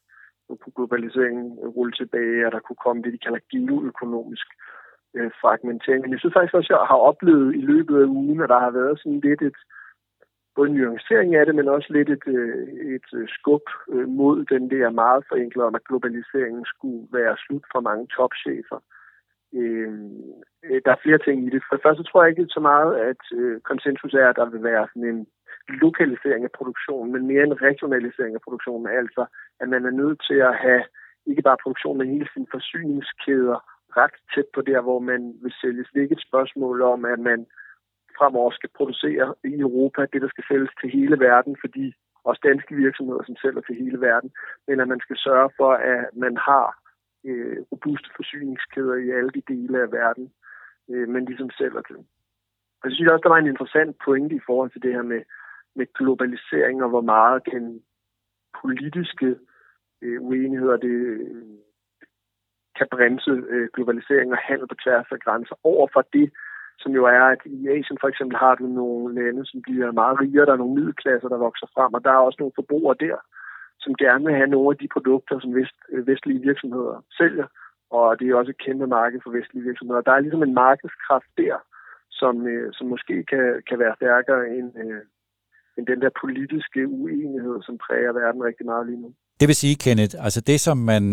Øh, 0.50 0.58
kunne 0.58 0.78
globaliseringen 0.80 1.48
øh, 1.64 1.70
rulle 1.76 1.94
tilbage, 1.94 2.46
og 2.46 2.52
der 2.52 2.60
kunne 2.60 2.84
komme 2.86 3.02
det, 3.04 3.14
de 3.14 3.24
kalder 3.26 3.48
geoøkonomisk 3.52 4.48
øh, 5.16 5.32
fragmentering. 5.42 6.02
Men 6.02 6.12
jeg 6.12 6.20
synes 6.20 6.34
faktisk 6.38 6.54
også, 6.58 6.74
at 6.74 6.78
jeg 6.80 6.88
har 6.92 7.02
oplevet 7.10 7.56
i 7.56 7.62
løbet 7.72 7.96
af 8.02 8.08
ugen, 8.20 8.42
at 8.42 8.50
der 8.50 8.60
har 8.60 8.72
været 8.72 9.00
sådan 9.00 9.20
lidt 9.20 9.42
et, 9.42 9.60
både 10.56 10.70
en 10.70 10.76
nuancering 10.76 11.36
af 11.36 11.46
det, 11.46 11.56
men 11.56 11.68
også 11.68 11.90
lidt 11.94 12.10
et, 12.10 12.28
øh, 12.28 12.68
et 12.96 13.08
skub 13.38 13.66
mod 14.08 14.46
den 14.46 14.64
der 14.74 14.90
meget 14.90 15.26
forenklede 15.30 15.68
om, 15.68 15.76
at 15.76 15.88
globaliseringen 15.90 16.66
skulle 16.66 17.08
være 17.12 17.36
slut 17.46 17.66
for 17.72 17.80
mange 17.80 18.08
topchefer. 18.16 18.80
Øh, 19.60 19.94
der 20.86 20.92
er 20.92 21.04
flere 21.04 21.22
ting 21.26 21.38
i 21.48 21.50
det. 21.50 21.62
For 21.68 21.76
det 21.76 21.84
første 21.84 22.04
tror 22.04 22.24
jeg 22.24 22.30
ikke 22.30 22.58
så 22.58 22.60
meget, 22.60 22.92
at 23.10 23.22
konsensus 23.64 24.14
er, 24.14 24.28
at 24.30 24.36
der 24.36 24.50
vil 24.50 24.64
være 24.64 24.88
sådan 24.94 25.10
en 25.16 25.28
lokalisering 25.70 26.44
af 26.44 26.52
produktionen, 26.52 27.12
men 27.14 27.28
mere 27.28 27.44
en 27.44 27.62
regionalisering 27.62 28.36
af 28.36 28.42
produktionen. 28.42 28.88
Altså, 28.88 29.26
at 29.60 29.70
man 29.70 29.86
er 29.86 29.92
nødt 30.02 30.20
til 30.28 30.40
at 30.50 30.56
have 30.56 30.84
ikke 31.26 31.42
bare 31.42 31.64
produktion, 31.64 31.98
men 31.98 32.08
hele 32.10 32.28
sine 32.34 32.48
forsyningskæder 32.52 33.58
ret 33.98 34.16
tæt 34.36 34.50
på 34.56 34.62
der, 34.62 34.82
hvor 34.82 35.00
man 35.00 35.22
vil 35.44 35.54
sælge. 35.62 35.84
Det 35.84 35.98
er 35.98 36.08
ikke 36.08 36.20
et 36.20 36.28
spørgsmål 36.30 36.82
om, 36.82 37.06
at 37.06 37.20
man 37.20 37.46
fremover 38.18 38.52
skal 38.52 38.70
producere 38.78 39.36
i 39.44 39.60
Europa 39.60 40.02
det, 40.14 40.22
der 40.22 40.30
skal 40.30 40.44
sælges 40.52 40.74
til 40.82 40.90
hele 40.90 41.20
verden, 41.20 41.58
fordi 41.64 41.94
også 42.24 42.42
danske 42.50 42.76
virksomheder, 42.76 43.24
som 43.24 43.36
sælger 43.36 43.62
til 43.62 43.76
hele 43.76 44.02
verden, 44.02 44.32
men 44.68 44.80
at 44.80 44.88
man 44.88 45.00
skal 45.00 45.18
sørge 45.18 45.50
for, 45.58 45.72
at 45.74 46.06
man 46.14 46.38
har 46.38 46.68
øh, 47.26 47.58
robuste 47.72 48.10
forsyningskæder 48.16 48.96
i 49.06 49.10
alle 49.18 49.32
de 49.38 49.44
dele 49.54 49.82
af 49.82 49.92
verden, 49.92 50.26
øh, 50.92 51.10
man 51.10 51.26
ligesom 51.26 51.50
sælger 51.50 51.82
til. 51.82 52.00
Og 52.80 52.84
jeg 52.86 52.92
synes 52.94 53.12
også, 53.12 53.24
der 53.24 53.34
var 53.36 53.42
en 53.42 53.54
interessant 53.54 53.96
pointe 54.06 54.36
i 54.36 54.46
forhold 54.46 54.72
til 54.72 54.82
det 54.82 54.94
her 54.94 55.02
med, 55.02 55.22
med 55.76 55.86
globalisering 55.94 56.84
og 56.84 56.90
hvor 56.90 57.02
meget 57.02 57.42
den 57.52 57.82
politiske 58.62 59.36
øh, 60.02 60.22
uenigheder 60.22 60.78
det 60.78 60.98
øh, 61.20 61.56
kan 62.78 62.88
bremse 62.92 63.32
øh, 63.54 63.68
globalisering 63.74 64.32
og 64.32 64.38
handel 64.38 64.68
på 64.68 64.76
tværs 64.84 65.08
af 65.12 65.20
grænser. 65.20 65.56
Over 65.64 65.88
for 65.94 66.04
det, 66.14 66.28
som 66.80 66.92
jo 66.92 67.04
er, 67.06 67.24
at 67.34 67.42
i 67.46 67.68
Asien 67.68 67.98
for 68.02 68.08
eksempel 68.08 68.38
har 68.38 68.56
du 68.56 68.68
nogle 68.68 69.16
lande, 69.16 69.46
som 69.46 69.62
bliver 69.62 69.92
meget 69.92 70.20
rigere, 70.20 70.46
der 70.46 70.54
er 70.54 70.64
nogle 70.64 70.76
middelklasser, 70.76 71.28
der 71.30 71.46
vokser 71.48 71.68
frem, 71.76 71.94
og 71.94 72.04
der 72.04 72.12
er 72.12 72.26
også 72.28 72.38
nogle 72.40 72.58
forbrugere 72.60 72.96
der, 73.00 73.18
som 73.80 73.96
gerne 73.96 74.26
vil 74.26 74.36
have 74.36 74.54
nogle 74.56 74.70
af 74.74 74.78
de 74.78 74.88
produkter, 74.96 75.40
som 75.40 75.56
vest, 75.56 75.78
øh, 75.90 76.08
vestlige 76.08 76.42
virksomheder 76.42 77.04
sælger, 77.18 77.48
og 77.90 78.20
det 78.20 78.30
er 78.30 78.36
også 78.36 78.52
et 78.52 78.64
kæmpe 78.66 78.88
marked 78.88 79.20
for 79.24 79.32
vestlige 79.38 79.64
virksomheder. 79.64 80.02
Der 80.02 80.12
er 80.12 80.20
ligesom 80.20 80.44
en 80.44 80.54
markedskraft 80.54 81.32
der, 81.38 81.58
som, 82.12 82.48
øh, 82.48 82.74
som 82.74 82.88
måske 82.88 83.24
kan, 83.24 83.62
kan 83.70 83.80
være 83.80 83.96
stærkere 83.96 84.50
end, 84.58 84.70
øh, 84.84 85.02
end 85.78 85.86
den 85.88 86.00
der 86.04 86.10
politiske 86.22 86.80
uenighed, 86.88 87.58
som 87.68 87.76
præger 87.84 88.14
verden 88.22 88.42
rigtig 88.50 88.66
meget 88.66 88.88
lige 88.88 89.02
nu. 89.02 89.10
Det 89.40 89.48
vil 89.48 89.56
sige, 89.56 89.76
Kenneth, 89.76 90.16
altså 90.20 90.42
det, 90.42 90.60
som 90.60 90.78
man 90.78 91.04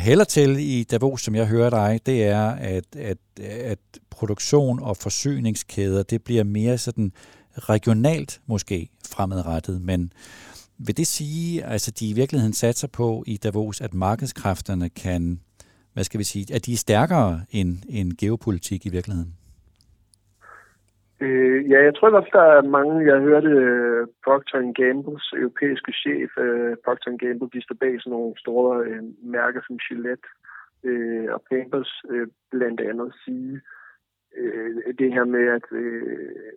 hælder 0.00 0.24
til 0.24 0.56
i 0.58 0.84
Davos, 0.84 1.20
som 1.20 1.34
jeg 1.34 1.46
hører 1.48 1.70
dig, 1.70 2.00
det 2.06 2.24
er, 2.24 2.46
at, 2.50 2.96
at, 2.96 3.18
at 3.40 3.78
produktion 4.10 4.82
og 4.82 4.96
forsyningskæder, 4.96 6.02
det 6.02 6.24
bliver 6.24 6.44
mere 6.44 6.78
sådan 6.78 7.12
regionalt 7.58 8.40
måske 8.46 8.88
fremadrettet, 9.12 9.82
men 9.82 10.12
vil 10.78 10.96
det 10.96 11.06
sige, 11.06 11.64
altså 11.64 11.90
de 11.90 12.08
i 12.10 12.12
virkeligheden 12.12 12.52
satser 12.52 12.88
på 12.88 13.24
i 13.26 13.36
Davos, 13.36 13.80
at 13.80 13.94
markedskræfterne 13.94 14.88
kan, 14.88 15.40
hvad 15.92 16.04
skal 16.04 16.18
vi 16.18 16.24
sige, 16.24 16.54
at 16.54 16.66
de 16.66 16.72
er 16.72 16.76
stærkere 16.76 17.40
end, 17.50 17.78
end 17.88 18.12
geopolitik 18.18 18.86
i 18.86 18.88
virkeligheden? 18.88 19.34
Øh, 21.20 21.70
ja, 21.70 21.78
jeg 21.84 21.94
tror 21.94 22.08
i 22.08 22.10
hvert 22.10 22.24
fald, 22.24 22.42
der 22.42 22.50
er 22.58 22.62
mange, 22.78 23.12
jeg 23.12 23.20
hørte 23.20 23.48
uh, 23.48 23.62
øh, 23.62 24.06
Procter 24.24 24.60
Gamble's 24.80 25.26
europæiske 25.42 25.92
chef, 25.92 26.30
uh, 26.46 26.74
Procter 26.84 27.16
Gamble, 27.16 27.48
de 27.54 27.62
står 27.62 27.76
bag 27.80 27.94
sådan 28.00 28.10
nogle 28.10 28.34
store 28.38 28.72
uh, 28.90 29.04
mærker 29.36 29.60
som 29.66 29.78
Gillette 29.78 30.28
uh, 30.88 31.26
og 31.34 31.40
Pampers 31.50 31.92
uh, 32.12 32.26
blandt 32.50 32.80
andet 32.80 33.14
sige 33.24 33.60
uh, 34.40 34.94
det 35.00 35.12
her 35.14 35.24
med, 35.24 35.46
at 35.58 35.66
uh, 35.82 36.50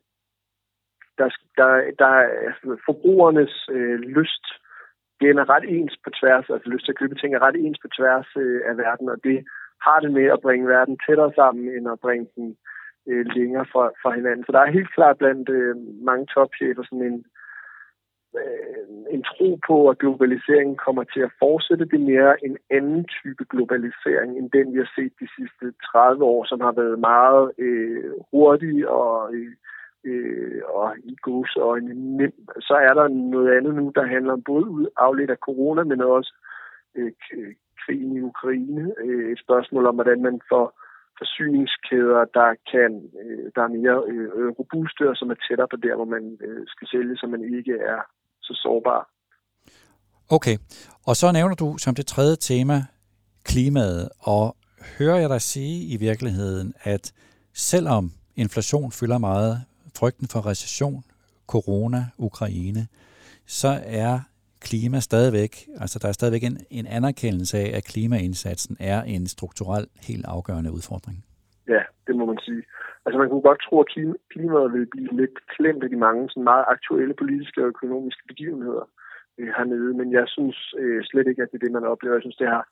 der, 1.20 1.30
der, 1.60 1.72
der 2.02 2.12
altså, 2.48 2.78
forbrugernes 2.86 3.70
uh, 3.76 4.00
lyst 4.18 4.46
den 5.22 5.38
er 5.38 5.50
ret 5.50 5.66
ens 5.76 5.96
på 6.04 6.10
tværs, 6.20 6.50
altså 6.50 6.70
lyst 6.70 6.86
til 6.86 6.92
at 6.92 7.00
købe 7.02 7.16
ting 7.16 7.36
er 7.36 7.42
ret 7.48 7.56
ens 7.56 7.80
på 7.82 7.88
tværs 7.98 8.30
uh, 8.36 8.60
af 8.70 8.78
verden, 8.78 9.10
og 9.10 9.18
det 9.24 9.38
har 9.82 10.00
det 10.00 10.12
med 10.12 10.28
at 10.36 10.42
bringe 10.42 10.68
verden 10.68 11.00
tættere 11.06 11.32
sammen, 11.36 11.64
end 11.76 11.90
at 11.92 12.00
bringe 12.00 12.28
den 12.36 12.50
øh, 12.50 12.69
Øh, 13.10 13.26
længere 13.36 13.66
fra, 13.72 13.86
fra 14.02 14.12
hinanden. 14.16 14.46
Så 14.46 14.52
der 14.52 14.60
er 14.60 14.78
helt 14.78 14.94
klart 14.94 15.18
blandt 15.18 15.50
øh, 15.50 15.76
mange 16.10 16.26
topchefer 16.26 16.84
sådan 16.84 17.08
en, 17.12 17.26
øh, 18.40 18.86
en 19.16 19.24
tro 19.24 19.60
på, 19.68 19.90
at 19.90 19.98
globaliseringen 19.98 20.76
kommer 20.76 21.04
til 21.04 21.22
at 21.28 21.36
fortsætte. 21.40 21.86
Det 21.86 21.94
er 22.02 22.12
mere 22.14 22.46
en 22.46 22.58
anden 22.70 23.06
type 23.06 23.46
globalisering, 23.50 24.38
end 24.38 24.52
den 24.52 24.74
vi 24.74 24.78
har 24.78 24.92
set 24.96 25.14
de 25.20 25.28
sidste 25.38 25.66
30 25.92 26.24
år, 26.24 26.46
som 26.46 26.60
har 26.62 26.72
været 26.72 27.00
meget 27.00 27.52
øh, 27.58 28.12
hurtig 28.32 28.90
og, 28.90 29.34
øh, 29.34 29.54
øh 30.06 30.62
og 30.68 30.98
i 30.98 31.16
og 31.56 31.80
nem. 31.82 32.34
Så 32.60 32.74
er 32.74 32.94
der 32.94 33.08
noget 33.08 33.58
andet 33.58 33.76
nu, 33.76 33.92
der 33.96 34.06
handler 34.06 34.34
om 34.34 34.44
både 34.44 34.90
afledt 34.98 35.32
af 35.32 35.38
corona, 35.38 35.84
men 35.84 36.02
også 36.02 36.34
øh, 36.96 37.12
krigen 37.86 38.16
i 38.18 38.22
Ukraine. 38.22 38.94
Øh, 39.04 39.32
et 39.32 39.40
spørgsmål 39.40 39.86
om, 39.86 39.96
hvordan 39.96 40.22
man 40.22 40.42
får 40.50 40.66
forsyningskæder, 41.22 42.22
der 42.40 42.50
kan 42.72 42.92
øh, 43.22 43.46
der 43.56 43.62
er 43.68 43.72
mere 43.78 43.98
øh, 44.12 44.50
robuste 44.60 45.04
og 45.12 45.16
som 45.20 45.30
er 45.34 45.38
tættere 45.46 45.72
på 45.74 45.78
der, 45.86 45.96
hvor 45.96 46.10
man 46.16 46.24
øh, 46.48 46.64
skal 46.74 46.88
sælge, 46.94 47.18
så 47.18 47.26
man 47.28 47.44
ikke 47.58 47.76
er 47.94 48.00
så 48.42 48.54
sårbar. 48.64 49.02
Okay, 50.38 50.58
og 51.08 51.16
så 51.16 51.32
nævner 51.32 51.56
du 51.56 51.78
som 51.78 51.96
det 51.96 52.06
tredje 52.08 52.36
tema 52.36 52.78
klimaet, 53.50 54.10
og 54.20 54.56
hører 54.98 55.20
jeg 55.24 55.30
dig 55.30 55.42
sige 55.42 55.94
i 55.94 55.98
virkeligheden, 55.98 56.74
at 56.84 57.14
selvom 57.54 58.12
inflation 58.36 58.92
fylder 58.92 59.18
meget, 59.18 59.56
frygten 60.00 60.28
for 60.28 60.46
recession, 60.46 61.04
corona, 61.48 62.02
Ukraine, 62.18 62.88
så 63.46 63.82
er 63.86 64.20
klima 64.68 65.00
stadigvæk, 65.00 65.54
altså 65.84 66.00
der 66.02 66.08
er 66.08 66.12
stadigvæk 66.12 66.44
en, 66.44 66.58
en 66.80 66.88
anerkendelse 66.88 67.58
af, 67.58 67.78
at 67.78 67.84
klimaindsatsen 67.92 68.78
er 68.80 69.00
en 69.04 69.28
strukturel, 69.28 69.86
helt 70.10 70.26
afgørende 70.36 70.72
udfordring. 70.72 71.18
Ja, 71.68 71.82
det 72.08 72.16
må 72.16 72.26
man 72.26 72.40
sige. 72.48 72.64
Altså 73.06 73.18
man 73.20 73.30
kunne 73.30 73.48
godt 73.50 73.62
tro, 73.68 73.76
at 73.82 73.92
klimaet 74.34 74.74
vil 74.74 74.86
blive 74.94 75.12
lidt 75.22 75.38
klemt 75.56 75.84
af 75.84 75.90
de 75.90 76.00
mange 76.08 76.30
sådan 76.30 76.44
meget 76.44 76.66
aktuelle 76.68 77.14
politiske 77.14 77.62
og 77.62 77.68
økonomiske 77.68 78.24
begivenheder 78.28 78.86
øh, 79.38 79.50
hernede, 79.58 79.94
men 80.00 80.08
jeg 80.18 80.26
synes 80.28 80.58
øh, 80.82 81.04
slet 81.04 81.28
ikke, 81.28 81.42
at 81.44 81.50
det 81.52 81.58
er 81.58 81.66
det, 81.66 81.78
man 81.78 81.90
oplever. 81.92 82.16
Jeg 82.16 82.26
synes, 82.26 82.42
det 82.44 82.48
har 82.48 82.64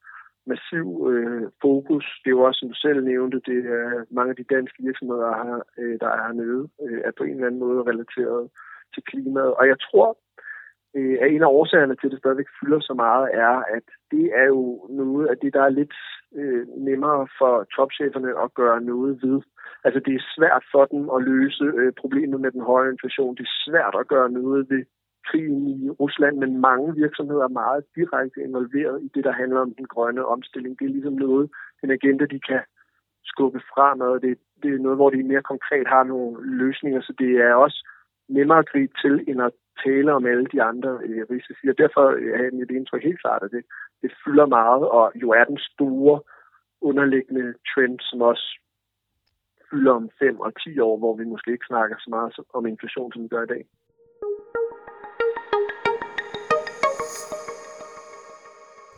massiv 0.54 0.88
øh, 1.12 1.44
fokus. 1.66 2.06
Det 2.22 2.30
er 2.30 2.38
jo 2.38 2.44
også, 2.48 2.60
som 2.60 2.70
du 2.70 2.78
selv 2.86 3.00
nævnte, 3.04 3.38
det 3.52 3.60
er 3.80 4.06
mange 4.18 4.30
af 4.34 4.38
de 4.40 4.52
danske 4.56 4.80
virksomheder, 4.88 5.30
her, 5.44 5.60
øh, 5.80 5.96
der 6.02 6.10
er 6.16 6.20
hernede, 6.26 6.64
øh, 6.84 7.00
er 7.08 7.12
på 7.18 7.24
en 7.24 7.36
eller 7.36 7.48
anden 7.48 7.64
måde 7.66 7.88
relateret 7.92 8.44
til 8.94 9.04
klimaet. 9.10 9.54
Og 9.60 9.68
jeg 9.72 9.80
tror, 9.88 10.08
øh, 10.98 11.18
at 11.22 11.28
en 11.32 11.44
af 11.44 11.54
årsagerne 11.60 11.96
til, 11.96 12.08
at 12.08 12.12
det 12.12 12.20
stadigvæk 12.20 12.50
fylder 12.60 12.80
så 12.80 12.94
meget, 12.94 13.26
er, 13.34 13.56
at 13.78 13.86
det 14.12 14.26
er 14.42 14.46
jo 14.56 14.88
noget 14.90 15.28
af 15.28 15.38
det, 15.38 15.54
der 15.54 15.64
er 15.64 15.78
lidt 15.80 15.96
øh, 16.40 16.68
nemmere 16.88 17.28
for 17.40 17.54
topcheferne 17.76 18.32
at 18.44 18.54
gøre 18.54 18.82
noget 18.82 19.14
ved. 19.24 19.42
Altså 19.86 20.00
det 20.06 20.14
er 20.16 20.30
svært 20.36 20.64
for 20.72 20.86
dem 20.86 21.04
at 21.16 21.24
løse 21.24 21.66
øh, 21.80 21.92
problemet 22.02 22.40
med 22.42 22.52
den 22.52 22.62
høje 22.62 22.92
inflation. 22.92 23.36
Det 23.36 23.44
er 23.44 23.58
svært 23.68 23.96
at 24.00 24.08
gøre 24.08 24.30
noget 24.30 24.70
ved 24.70 24.84
krigen 25.28 25.68
i 25.68 25.90
Rusland, 25.90 26.38
men 26.38 26.62
mange 26.62 26.96
virksomheder 26.96 27.44
er 27.44 27.60
meget 27.64 27.84
direkte 27.96 28.40
involveret 28.48 29.04
i 29.06 29.10
det, 29.16 29.24
der 29.24 29.32
handler 29.32 29.60
om 29.60 29.74
den 29.74 29.88
grønne 29.94 30.26
omstilling. 30.26 30.80
Det 30.80 30.86
er 30.86 30.96
ligesom 30.98 31.14
noget, 31.14 31.50
en 31.84 31.92
agenda, 31.92 32.26
de 32.26 32.40
kan 32.40 32.62
skubbe 33.32 33.60
frem, 33.74 34.22
det, 34.22 34.38
det 34.64 34.74
er 34.74 34.80
noget, 34.80 34.98
hvor 34.98 35.10
de 35.10 35.24
mere 35.24 35.42
konkret 35.42 35.88
har 35.88 36.04
nogle 36.04 36.58
løsninger, 36.58 37.02
så 37.02 37.14
det 37.20 37.32
er 37.48 37.54
også 37.54 37.80
nemmere 38.30 38.60
at 38.60 38.70
gribe 38.70 38.94
til, 39.04 39.24
end 39.28 39.42
at 39.42 39.52
tale 39.86 40.10
om 40.18 40.26
alle 40.32 40.48
de 40.54 40.60
andre 40.72 40.92
øh, 41.08 41.24
risici. 41.32 41.66
Og 41.72 41.78
derfor 41.84 42.04
øh, 42.22 42.32
er 42.40 42.58
mit 42.60 42.72
indtryk 42.78 43.04
helt 43.04 43.22
klart, 43.22 43.44
at 43.44 43.52
det, 43.56 43.64
det 44.02 44.12
fylder 44.24 44.46
meget, 44.60 44.84
og 44.98 45.06
jo 45.22 45.28
er 45.40 45.44
den 45.44 45.60
store 45.72 46.16
underliggende 46.82 47.46
trend, 47.70 48.00
som 48.10 48.22
også 48.22 48.48
fylder 49.70 49.92
om 50.00 50.10
5 50.20 50.40
og 50.40 50.52
10 50.64 50.80
år, 50.80 50.98
hvor 50.98 51.14
vi 51.20 51.26
måske 51.34 51.52
ikke 51.52 51.70
snakker 51.72 51.96
så 52.00 52.10
meget 52.10 52.34
om 52.54 52.66
inflation, 52.66 53.12
som 53.14 53.24
vi 53.24 53.28
gør 53.28 53.44
i 53.44 53.52
dag. 53.56 53.64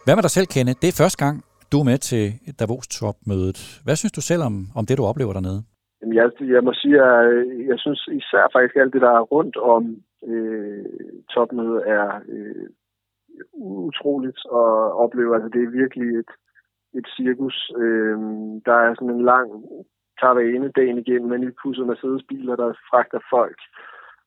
Hvad 0.06 0.16
med 0.16 0.24
dig 0.24 0.36
selv, 0.38 0.48
kende? 0.56 0.74
Det 0.82 0.88
er 0.90 1.02
første 1.04 1.26
gang, 1.26 1.36
du 1.72 1.80
er 1.80 1.84
med 1.92 1.98
til 1.98 2.24
Davos-topmødet. 2.60 3.82
Hvad 3.86 3.96
synes 3.96 4.12
du 4.12 4.22
selv 4.22 4.44
om, 4.44 4.54
om 4.76 4.86
det, 4.86 4.98
du 4.98 5.06
oplever 5.06 5.34
dernede? 5.34 5.64
Jamen, 6.02 6.16
jeg, 6.16 6.32
jeg 6.42 6.64
må 6.64 6.74
sige, 6.74 7.02
at 7.02 7.26
øh, 7.26 7.68
jeg 7.68 7.80
synes 7.80 8.10
især 8.12 8.44
faktisk 8.54 8.76
alt 8.76 8.94
det, 8.94 9.02
der 9.02 9.12
er 9.12 9.30
rundt 9.36 9.58
om 9.58 9.84
øh, 10.28 10.86
topmødet, 11.34 11.90
er 11.90 12.20
øh, 12.30 12.68
utroligt 13.54 14.40
at 14.62 14.72
opleve. 15.04 15.36
Altså, 15.36 15.50
det 15.50 15.64
er 15.64 15.78
virkelig 15.82 16.20
et, 16.20 16.32
et 16.94 17.08
cirkus. 17.18 17.72
Øh, 17.78 18.18
der 18.66 18.76
er 18.86 18.94
sådan 18.94 19.16
en 19.16 19.26
lang 19.26 19.50
karavane 20.20 20.72
dagen 20.72 20.98
igennem 20.98 21.30
med 21.30 21.38
nypudsede 21.38 21.88
Mercedes-biler, 21.88 22.56
der 22.56 22.74
fragter 22.90 23.20
folk 23.30 23.60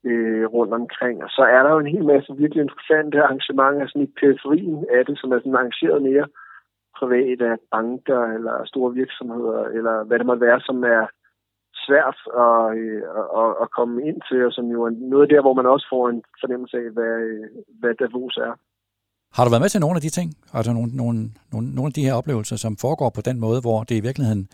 øh, 0.04 0.46
rundt 0.46 0.74
omkring. 0.74 1.24
Og 1.24 1.30
så 1.30 1.42
er 1.42 1.62
der 1.62 1.70
jo 1.70 1.78
en 1.78 1.94
hel 1.94 2.04
masse 2.04 2.36
virkelig 2.36 2.62
interessante 2.62 3.22
arrangementer 3.22 3.86
sådan 3.86 4.02
i 4.02 4.14
periferien 4.20 4.86
af 4.96 5.06
det, 5.06 5.18
som 5.18 5.32
er 5.32 5.38
sådan 5.38 5.54
arrangeret 5.54 6.02
mere 6.02 6.26
privat 6.98 7.40
af 7.42 7.56
banker 7.70 8.22
eller 8.36 8.64
store 8.64 8.94
virksomheder, 8.94 9.64
eller 9.76 10.04
hvad 10.04 10.18
det 10.18 10.26
måtte 10.26 10.46
være, 10.46 10.60
som 10.60 10.84
er 10.84 11.06
svært 11.86 12.18
at, 12.44 12.78
øh, 12.78 13.02
at, 13.42 13.50
at 13.62 13.68
komme 13.76 13.94
ind 14.08 14.18
til, 14.28 14.46
og 14.46 14.52
som 14.52 14.66
jo 14.74 14.78
er 14.88 14.92
noget 15.14 15.30
der, 15.30 15.40
hvor 15.40 15.54
man 15.54 15.66
også 15.66 15.86
får 15.92 16.08
en 16.08 16.22
fornemmelse 16.40 16.76
af, 16.76 16.88
hvad, 16.96 17.18
hvad 17.80 17.94
Davos 17.94 18.36
er. 18.36 18.54
Har 19.36 19.44
du 19.44 19.50
været 19.50 19.64
med 19.64 19.72
til 19.72 19.80
nogle 19.80 19.96
af 19.98 20.04
de 20.06 20.16
ting, 20.18 20.28
altså 20.54 20.72
nogle, 20.72 20.90
nogle, 21.02 21.18
nogle, 21.52 21.66
nogle 21.76 21.90
af 21.90 21.96
de 21.98 22.06
her 22.06 22.14
oplevelser, 22.20 22.56
som 22.56 22.76
foregår 22.84 23.10
på 23.14 23.22
den 23.28 23.40
måde, 23.40 23.60
hvor 23.66 23.78
det 23.88 23.94
i 23.98 24.06
virkeligheden 24.08 24.48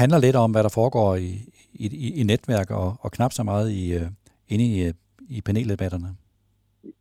handler 0.00 0.18
lidt 0.18 0.36
om, 0.36 0.50
hvad 0.50 0.62
der 0.62 0.78
foregår 0.80 1.10
i, 1.14 1.30
i, 1.84 1.86
i 2.20 2.22
netværk, 2.22 2.68
og, 2.70 2.88
og 3.04 3.10
knap 3.16 3.32
så 3.32 3.42
meget 3.42 3.68
i, 3.80 3.82
øh, 3.98 4.08
inde 4.52 4.64
i, 4.72 4.74
øh, 4.86 4.92
i 5.36 5.38
paneldebatterne? 5.46 6.10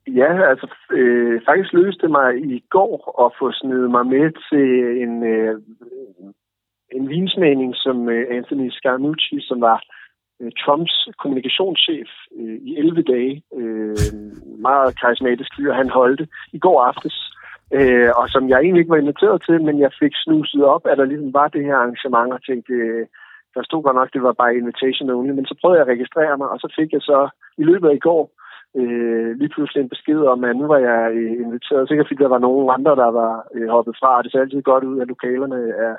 Ja, 0.08 0.32
altså 0.52 0.67
øh, 0.91 1.41
faktisk 1.48 1.74
lykkedes 1.74 1.98
det 1.98 2.12
mig 2.12 2.30
i 2.58 2.60
går 2.69 2.95
at 3.26 3.30
få 3.39 3.52
snedet 3.52 3.91
mig 3.91 4.06
med 4.15 4.26
til 4.50 4.67
en, 5.04 5.13
øh, 5.24 5.62
en 6.91 7.10
vinsmagning, 7.10 7.75
som 7.75 8.10
øh, 8.10 8.25
Anthony 8.38 8.69
Scaramucci, 8.69 9.38
som 9.41 9.62
var 9.62 9.84
øh, 10.41 10.52
Trumps 10.62 11.08
kommunikationschef 11.21 12.10
øh, 12.39 12.58
i 12.69 12.78
11 12.78 13.02
dage, 13.02 13.43
øh, 13.60 13.97
meget 14.67 14.99
karismatisk 14.99 15.52
fyr, 15.58 15.73
han 15.73 15.89
holdte 15.89 16.28
i 16.54 16.60
går 16.60 16.82
aftes, 16.82 17.15
øh, 17.78 18.10
og 18.19 18.30
som 18.30 18.49
jeg 18.49 18.60
egentlig 18.60 18.82
ikke 18.82 18.95
var 18.95 19.04
inviteret 19.04 19.43
til, 19.47 19.62
men 19.62 19.80
jeg 19.80 19.91
fik 19.99 20.13
snuset 20.15 20.63
op, 20.63 20.84
at 20.86 20.97
der 20.97 21.06
ligesom 21.06 21.34
var 21.34 21.47
det 21.47 21.65
her 21.65 21.75
arrangement, 21.75 22.34
og 22.34 22.43
tænkte, 22.43 22.73
øh, 22.73 23.06
der 23.56 23.63
stod 23.63 23.84
godt 23.84 23.95
nok, 23.95 24.13
det 24.13 24.23
var 24.23 24.34
bare 24.41 24.56
invitation 24.56 25.10
only, 25.10 25.32
men 25.32 25.45
så 25.45 25.56
prøvede 25.62 25.80
jeg 25.80 25.88
at 25.88 25.93
registrere 25.93 26.38
mig, 26.38 26.49
og 26.49 26.60
så 26.60 26.73
fik 26.78 26.93
jeg 26.93 27.02
så 27.02 27.30
i 27.58 27.63
løbet 27.63 27.89
af 27.89 27.95
i 27.95 28.06
går 28.10 28.23
øh, 28.80 29.32
lige 29.39 29.54
pludselig 29.56 29.82
en 29.82 29.89
besked 29.89 30.21
om, 30.34 30.43
at 30.43 30.56
nu 30.56 30.67
var 30.67 30.78
jeg 30.78 31.12
øh, 31.13 31.32
inviteret. 31.45 31.88
Sikkert 31.88 32.08
fordi 32.08 32.23
der 32.23 32.36
var 32.36 32.45
nogen 32.47 32.69
andre, 32.78 32.95
der 33.04 33.12
var 33.21 33.34
øh, 33.56 33.67
hoppet 33.67 33.95
fra, 33.99 34.17
og 34.17 34.23
det 34.23 34.32
ser 34.32 34.41
altid 34.41 34.62
godt 34.62 34.84
ud, 34.84 35.02
at 35.02 35.08
lokalerne 35.08 35.60
er, 35.86 35.95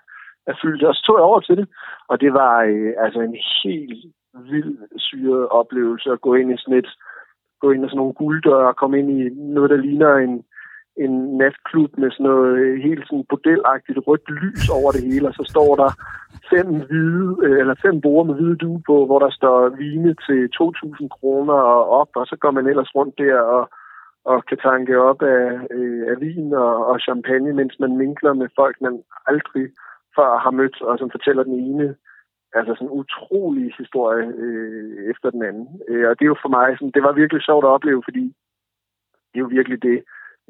er 0.47 0.55
fyldt. 0.63 0.83
Og 0.85 0.95
så 0.95 1.03
tog 1.07 1.17
jeg 1.17 1.25
over 1.31 1.41
til 1.41 1.57
det, 1.57 1.69
og 2.09 2.21
det 2.21 2.33
var 2.33 2.55
øh, 2.63 2.93
altså 2.99 3.21
en 3.21 3.37
helt 3.63 4.05
vild 4.51 4.79
syret 4.97 5.49
oplevelse 5.49 6.11
at 6.11 6.21
gå 6.21 6.35
ind 6.35 6.53
i 6.53 6.57
sådan 6.59 6.79
et, 6.79 6.91
gå 7.61 7.71
ind 7.71 7.85
i 7.85 7.89
sådan 7.89 7.97
nogle 7.97 8.13
gulddøre 8.13 8.69
og 8.69 8.77
komme 8.77 8.99
ind 8.99 9.11
i 9.11 9.29
noget, 9.57 9.71
der 9.71 9.77
ligner 9.77 10.15
en, 10.17 10.45
en 10.97 11.37
natklub 11.39 11.99
med 11.99 12.11
sådan 12.11 12.27
noget 12.27 12.59
øh, 12.59 12.83
helt 12.83 13.05
sådan 13.07 13.25
bordelagtigt 13.29 13.99
rødt 14.07 14.31
lys 14.31 14.69
over 14.79 14.91
det 14.93 15.03
hele, 15.11 15.29
og 15.29 15.35
så 15.35 15.45
står 15.53 15.77
der 15.83 15.91
fem 16.53 16.69
hvide, 16.87 17.37
øh, 17.47 17.59
eller 17.61 17.75
fem 17.85 18.01
borer 18.01 18.25
med 18.25 18.35
hvide 18.35 18.57
due 18.57 18.83
på, 18.87 19.07
hvor 19.07 19.19
der 19.19 19.31
står 19.31 19.69
vine 19.69 20.15
til 20.27 20.41
2.000 20.61 21.09
kroner 21.17 21.59
og 21.75 21.83
op, 22.01 22.11
og 22.15 22.27
så 22.27 22.37
går 22.41 22.51
man 22.51 22.67
ellers 22.67 22.95
rundt 22.95 23.19
der 23.19 23.39
og, 23.41 23.71
og 24.25 24.45
kan 24.49 24.59
tanke 24.59 25.01
op 25.01 25.23
af, 25.23 25.47
øh, 25.77 26.03
af 26.13 26.21
vin 26.21 26.53
og, 26.55 26.87
og 26.87 27.01
champagne, 27.01 27.53
mens 27.53 27.75
man 27.81 27.97
minkler 27.97 28.33
med 28.33 28.49
folk, 28.57 28.77
man 28.81 29.03
aldrig 29.27 29.67
før 30.17 30.39
har 30.45 30.51
mødt, 30.51 30.83
og 30.83 30.99
som 30.99 31.11
fortæller 31.11 31.43
den 31.43 31.59
ene 31.69 31.87
altså 32.59 32.73
sådan 32.75 32.89
en 32.89 32.99
utrolig 33.01 33.75
historie 33.79 34.27
øh, 34.45 35.11
efter 35.11 35.29
den 35.31 35.43
anden. 35.49 35.67
Øh, 35.89 36.05
og 36.09 36.15
det 36.17 36.25
er 36.25 36.33
jo 36.35 36.43
for 36.45 36.53
mig, 36.59 36.69
sådan, 36.75 36.95
det 36.97 37.03
var 37.03 37.13
virkelig 37.13 37.43
sjovt 37.43 37.65
at 37.65 37.75
opleve, 37.77 38.03
fordi 38.09 38.25
det 39.31 39.37
er 39.39 39.45
jo 39.47 39.51
virkelig 39.59 39.79
det, 39.83 39.99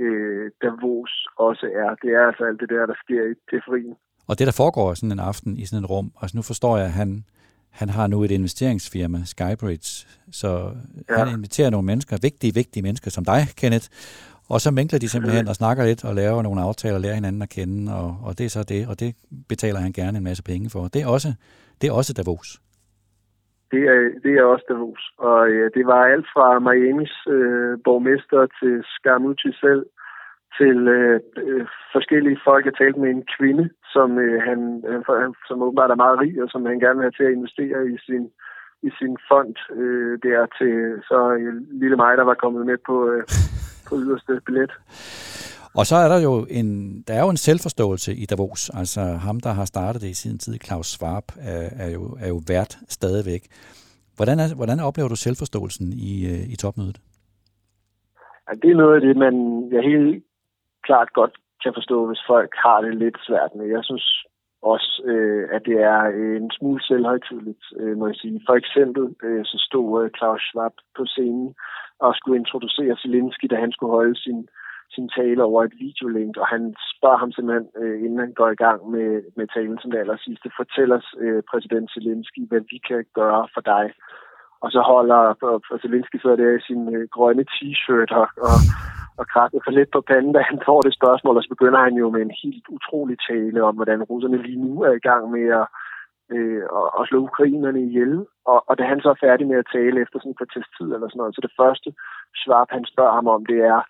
øh, 0.04 0.50
Davos 0.62 1.12
også 1.48 1.66
er. 1.82 1.90
Det 2.02 2.10
er 2.18 2.22
altså 2.28 2.42
alt 2.48 2.60
det 2.60 2.68
der, 2.74 2.86
der 2.86 2.96
sker 3.04 3.22
i 3.32 3.34
periferien. 3.50 3.94
Og 4.28 4.38
det, 4.38 4.46
der 4.46 4.60
foregår 4.62 4.94
sådan 4.94 5.12
en 5.12 5.28
aften 5.30 5.56
i 5.56 5.64
sådan 5.66 5.84
et 5.84 5.90
rum, 5.90 6.12
altså 6.22 6.36
nu 6.36 6.42
forstår 6.42 6.76
jeg, 6.76 6.86
at 6.86 6.92
han, 6.92 7.24
han 7.70 7.88
har 7.88 8.06
nu 8.06 8.24
et 8.24 8.30
investeringsfirma, 8.30 9.18
Skybridge, 9.24 9.90
så 10.40 10.50
ja. 11.08 11.14
han 11.18 11.28
inviterer 11.36 11.70
nogle 11.70 11.86
mennesker, 11.86 12.18
vigtige, 12.22 12.54
vigtige 12.54 12.82
mennesker 12.82 13.10
som 13.10 13.24
dig, 13.24 13.42
Kenneth, 13.60 13.86
og 14.54 14.58
så 14.64 14.70
mængler 14.78 14.98
de 14.98 15.08
simpelthen 15.08 15.48
og 15.48 15.54
snakker 15.60 15.82
lidt 15.84 16.02
og 16.08 16.14
laver 16.14 16.42
nogle 16.42 16.60
aftaler 16.68 16.96
og 16.98 17.04
lærer 17.04 17.18
hinanden 17.20 17.42
at 17.42 17.52
kende, 17.56 17.82
og, 18.00 18.08
og 18.26 18.32
det 18.38 18.44
er 18.46 18.52
så 18.56 18.62
det, 18.72 18.82
og 18.90 18.94
det 19.02 19.10
betaler 19.48 19.80
han 19.86 19.92
gerne 20.00 20.18
en 20.18 20.28
masse 20.30 20.44
penge 20.50 20.66
for. 20.74 20.82
Det 20.94 21.00
er 21.02 21.08
også, 21.16 21.28
det 21.80 21.86
er 21.88 21.94
også 22.00 22.12
Davos. 22.18 22.48
Det 23.72 23.82
er, 23.92 24.00
det 24.24 24.32
er 24.38 24.44
også 24.52 24.66
Davos. 24.70 25.02
Og 25.28 25.40
ja, 25.56 25.64
det 25.76 25.84
var 25.92 26.02
alt 26.14 26.28
fra 26.34 26.46
Miamis 26.66 27.14
øh, 27.36 27.72
borgmester 27.86 28.40
til 28.58 28.74
Scaramucci 28.94 29.50
selv, 29.64 29.82
til 30.58 30.78
øh, 30.98 31.20
øh, 31.44 31.66
forskellige 31.94 32.38
folk. 32.46 32.62
Jeg 32.66 32.74
talte 32.74 33.00
med 33.00 33.10
en 33.10 33.24
kvinde, 33.36 33.64
som 33.94 34.08
øh, 34.24 34.38
han, 34.48 34.58
han, 35.22 35.34
som 35.48 35.62
åbenbart 35.62 35.90
er 35.90 36.02
meget 36.04 36.20
rig, 36.22 36.42
og 36.42 36.48
som 36.50 36.66
han 36.70 36.80
gerne 36.80 36.96
vil 36.98 37.06
have 37.08 37.18
til 37.18 37.28
at 37.28 37.36
investere 37.38 37.80
i 37.94 37.96
sin, 38.06 38.24
i 38.88 38.90
sin 38.98 39.14
fond 39.28 39.56
øh, 39.80 40.14
der 40.26 40.38
til 40.58 40.74
så 41.08 41.18
øh, 41.40 41.54
lille 41.82 41.96
mig, 41.96 42.12
der 42.16 42.24
var 42.30 42.42
kommet 42.42 42.66
med 42.66 42.78
på, 42.88 42.96
øh, 43.12 43.22
på 43.90 43.96
yderste 44.04 44.40
billet. 44.46 44.72
Og 45.78 45.84
så 45.86 45.96
er 45.96 46.08
der 46.08 46.20
jo 46.28 46.46
en, 46.50 46.68
der 47.08 47.14
er 47.14 47.22
jo 47.26 47.30
en 47.30 47.44
selvforståelse 47.48 48.14
i 48.22 48.26
Davos. 48.26 48.70
Altså 48.80 49.00
ham, 49.00 49.40
der 49.40 49.52
har 49.58 49.64
startet 49.64 50.02
det 50.02 50.08
i 50.08 50.20
sin 50.22 50.38
tid, 50.38 50.54
Claus 50.66 50.86
Schwab, 50.86 51.24
er, 51.40 51.68
er, 51.84 51.90
jo, 51.90 52.02
er 52.20 52.28
jo 52.28 52.40
vært 52.48 52.78
stadigvæk. 52.88 53.42
Hvordan, 54.16 54.38
er, 54.38 54.54
hvordan 54.56 54.80
oplever 54.80 55.08
du 55.08 55.16
selvforståelsen 55.16 55.92
i, 55.92 56.12
øh, 56.32 56.42
i 56.54 56.56
topmødet? 56.56 56.98
Ja, 58.46 58.52
det 58.62 58.70
er 58.70 58.80
noget 58.82 58.94
af 58.94 59.00
det, 59.06 59.16
man 59.16 59.34
jeg 59.72 59.82
helt 59.82 60.24
klart 60.88 61.08
godt 61.12 61.34
kan 61.62 61.72
forstå, 61.78 62.06
hvis 62.06 62.22
folk 62.32 62.52
har 62.64 62.80
det 62.80 62.94
lidt 62.94 63.18
svært 63.26 63.50
med. 63.56 63.66
Jeg 63.66 63.84
synes 63.84 64.06
også, 64.62 65.02
øh, 65.04 65.48
at 65.52 65.62
det 65.66 65.78
er 65.82 66.02
øh, 66.14 66.36
en 66.36 66.50
smule 66.50 66.82
selvhøjtidligt, 66.82 67.64
øh, 67.76 67.98
må 67.98 68.06
jeg 68.06 68.16
sige. 68.16 68.40
For 68.48 68.54
eksempel 68.54 69.14
øh, 69.22 69.44
så 69.44 69.56
stod 69.68 70.04
øh, 70.04 70.10
Claus 70.18 70.42
Schwab 70.42 70.72
på 70.96 71.04
scenen 71.06 71.54
og 71.98 72.14
skulle 72.14 72.38
introducere 72.38 72.96
Zelensky, 73.02 73.46
da 73.50 73.56
han 73.56 73.72
skulle 73.72 73.92
holde 73.98 74.16
sin, 74.24 74.48
sin 74.94 75.08
tale 75.08 75.42
over 75.44 75.64
et 75.64 75.74
videolink, 75.78 76.36
og 76.36 76.46
han 76.46 76.74
spørger 76.94 77.18
ham 77.18 77.32
simpelthen, 77.32 77.68
øh, 77.82 77.98
inden 78.04 78.18
han 78.18 78.32
går 78.32 78.50
i 78.50 78.60
gang 78.64 78.90
med, 78.90 79.22
med 79.36 79.46
talen 79.54 79.78
som 79.78 79.90
det 79.90 79.98
aller 79.98 80.18
sidste, 80.26 80.50
fortæl 80.56 80.92
os, 80.92 81.14
øh, 81.18 81.42
præsident 81.50 81.90
Zelensky, 81.94 82.42
hvad 82.48 82.62
vi 82.70 82.78
kan 82.88 83.04
gøre 83.14 83.48
for 83.54 83.60
dig. 83.60 83.84
Og 84.64 84.68
så 84.74 84.80
holder 84.80 85.20
og 85.72 85.78
Zelensky 85.82 86.18
så 86.20 86.36
der 86.36 86.58
i 86.58 86.66
sin 86.68 86.82
øh, 86.94 87.08
grønne 87.14 87.44
t-shirt 87.54 88.10
og, 88.20 88.26
og, 88.48 88.56
og 89.20 89.24
krasser 89.32 89.60
sig 89.64 89.72
lidt 89.72 89.90
på 89.92 90.00
panden, 90.00 90.32
da 90.32 90.40
han 90.50 90.58
får 90.68 90.80
det 90.80 90.94
spørgsmål, 90.94 91.36
og 91.36 91.42
så 91.42 91.48
begynder 91.54 91.80
han 91.86 91.94
jo 92.02 92.10
med 92.10 92.22
en 92.22 92.34
helt 92.42 92.66
utrolig 92.76 93.16
tale 93.30 93.64
om, 93.68 93.74
hvordan 93.76 94.02
russerne 94.02 94.42
lige 94.42 94.64
nu 94.66 94.82
er 94.82 94.92
i 94.92 95.06
gang 95.08 95.30
med 95.36 95.46
at, 95.60 95.66
øh, 96.34 96.62
at 97.00 97.08
slå 97.08 97.18
ukrainerne 97.28 97.80
ihjel. 97.82 98.26
Og, 98.52 98.58
og 98.68 98.78
da 98.78 98.84
han 98.84 99.00
så 99.00 99.08
er 99.10 99.24
færdig 99.26 99.46
med 99.46 99.58
at 99.58 99.70
tale 99.76 100.00
efter 100.00 100.18
sådan 100.18 100.30
en 100.32 100.38
kvarters 100.40 100.70
tid 100.76 100.88
eller 100.94 101.08
sådan 101.08 101.20
noget, 101.20 101.34
så 101.34 101.40
det 101.46 101.58
første 101.60 101.88
svar, 102.44 102.66
han 102.70 102.84
spørger 102.92 103.14
ham 103.18 103.28
om, 103.36 103.46
det 103.46 103.60
er, 103.74 103.80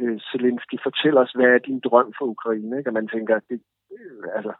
øh, 0.00 0.18
Zelensky, 0.30 0.76
fortæl 0.82 1.16
os, 1.22 1.32
hvad 1.36 1.46
er 1.46 1.58
din 1.58 1.80
drøm 1.80 2.12
for 2.18 2.24
Ukraine? 2.24 2.78
Ikke? 2.78 2.90
Og 2.90 2.94
man 2.94 3.08
tænker, 3.08 3.34
det, 3.50 3.60
øh, 3.96 4.24
altså, 4.36 4.52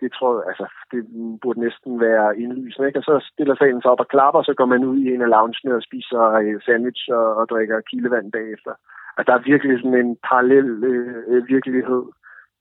det 0.00 0.12
tror 0.12 0.32
jeg, 0.36 0.44
altså, 0.50 0.66
det 0.92 1.00
burde 1.42 1.60
næsten 1.60 2.00
være 2.00 2.38
indlysende. 2.38 2.86
Ikke? 2.88 2.98
Og 2.98 3.04
så 3.04 3.14
stiller 3.32 3.54
salen 3.54 3.82
sig 3.82 3.90
op 3.90 4.00
og 4.04 4.08
klapper, 4.08 4.38
og 4.40 4.44
så 4.44 4.54
går 4.54 4.68
man 4.74 4.84
ud 4.84 4.98
i 4.98 5.14
en 5.14 5.22
af 5.22 5.32
loungene 5.36 5.74
og 5.78 5.82
spiser 5.82 6.22
øh, 6.42 6.60
sandwich 6.66 7.04
og, 7.18 7.26
og 7.40 7.48
drikker 7.48 7.80
kildevand 7.80 8.32
bagefter. 8.32 8.72
Altså, 9.16 9.26
der 9.32 9.38
er 9.38 9.48
virkelig 9.50 9.78
sådan 9.78 10.00
en 10.04 10.16
parallel 10.30 10.68
øh, 10.90 11.16
øh, 11.30 11.48
virkelighed 11.48 12.04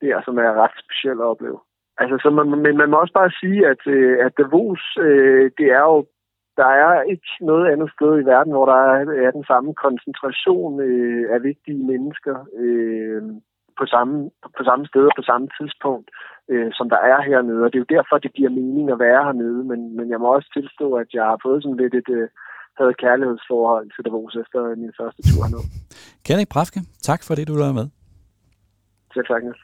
der, 0.02 0.22
som 0.26 0.38
er 0.38 0.52
ret 0.62 0.76
speciel 0.84 1.20
at 1.22 1.30
opleve. 1.34 1.60
Altså, 2.02 2.16
så 2.24 2.30
man, 2.30 2.48
men 2.66 2.78
man 2.78 2.90
må 2.90 2.98
også 2.98 3.14
bare 3.14 3.32
sige, 3.42 3.68
at, 3.68 3.82
øh, 3.88 4.26
at 4.26 4.38
Davos, 4.38 4.84
øh, 5.00 5.52
det 5.58 5.68
er 5.80 5.84
jo 5.92 6.06
der 6.62 6.72
er 6.86 7.02
ikke 7.14 7.30
noget 7.42 7.66
andet 7.74 7.90
sted 7.96 8.12
i 8.22 8.28
verden, 8.34 8.52
hvor 8.54 8.66
der 8.72 8.80
er, 8.98 9.04
er 9.28 9.32
den 9.32 9.46
samme 9.52 9.72
koncentration 9.86 10.74
øh, 10.90 11.24
af 11.34 11.44
vigtige 11.44 11.84
mennesker 11.92 12.36
øh, 12.64 13.22
på, 13.80 13.86
samme, 13.94 14.16
på 14.58 14.64
samme 14.70 14.86
sted 14.92 15.04
og 15.10 15.16
på 15.20 15.26
samme 15.32 15.48
tidspunkt, 15.58 16.08
øh, 16.52 16.70
som 16.78 16.90
der 16.94 17.00
er 17.12 17.20
hernede. 17.30 17.64
Og 17.64 17.70
det 17.70 17.78
er 17.78 17.86
jo 17.86 17.96
derfor, 17.96 18.16
det 18.18 18.34
giver 18.38 18.50
mening 18.50 18.86
at 18.92 19.00
være 19.00 19.24
hernede. 19.28 19.62
Men, 19.72 19.80
men 19.98 20.06
jeg 20.10 20.20
må 20.20 20.28
også 20.36 20.50
tilstå, 20.58 20.88
at 20.94 21.10
jeg 21.14 21.24
har 21.24 21.40
fået 21.46 21.64
sådan 21.64 21.82
lidt 21.84 21.96
et... 22.02 22.10
Øh, 22.20 22.28
havde 22.80 22.94
kærlighedsforhold 23.06 23.86
til 23.94 24.06
Davos 24.06 24.36
efter 24.44 24.60
min 24.84 24.94
første 25.00 25.22
tur 25.28 25.42
hernede. 25.46 25.66
Kenneth 26.26 26.52
Prafke, 26.54 26.80
tak 27.10 27.22
for 27.28 27.34
det, 27.36 27.48
du 27.48 27.56
lavede 27.62 27.74
med. 27.80 27.88
Selv 29.14 29.28
tak, 29.32 29.42
Niels. 29.44 29.64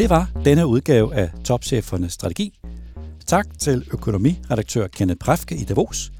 Det 0.00 0.08
var 0.14 0.24
denne 0.44 0.66
udgave 0.66 1.08
af 1.14 1.28
Topchefernes 1.46 2.12
Strategi. 2.12 2.48
Tak 3.26 3.46
til 3.58 3.78
økonomiredaktør 3.92 4.86
Kenneth 4.86 5.18
Præfke 5.24 5.54
i 5.54 5.64
Davos, 5.68 6.10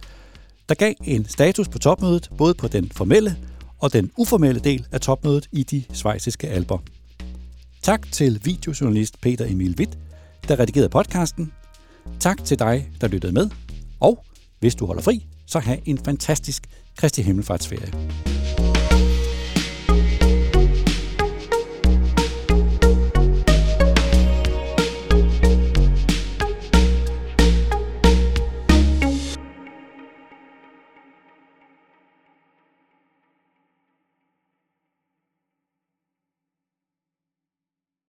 der 0.69 0.75
gav 0.75 0.95
en 1.05 1.29
status 1.29 1.69
på 1.69 1.79
topmødet 1.79 2.31
både 2.39 2.55
på 2.55 2.69
den 2.69 2.91
formelle 2.91 3.37
og 3.79 3.93
den 3.93 4.11
uformelle 4.17 4.61
del 4.61 4.87
af 4.93 5.01
topmødet 5.01 5.49
i 5.53 5.63
de 5.63 5.85
svejsiske 5.93 6.49
alber. 6.49 6.79
Tak 7.83 8.13
til 8.13 8.41
videojournalist 8.45 9.21
Peter 9.21 9.47
Emil 9.47 9.75
Witt, 9.79 9.99
der 10.49 10.59
redigerede 10.59 10.89
podcasten. 10.89 11.53
Tak 12.21 12.45
til 12.45 12.59
dig, 12.59 12.91
der 13.01 13.09
lyttede 13.09 13.33
med. 13.33 13.51
Og 14.01 14.25
hvis 14.61 14.75
du 14.75 14.87
holder 14.87 15.03
fri, 15.03 15.27
så 15.47 15.59
have 15.59 15.79
en 15.85 15.99
fantastisk 15.99 16.67
Kristi 16.97 17.23
Himmelfartsferie. 17.23 18.28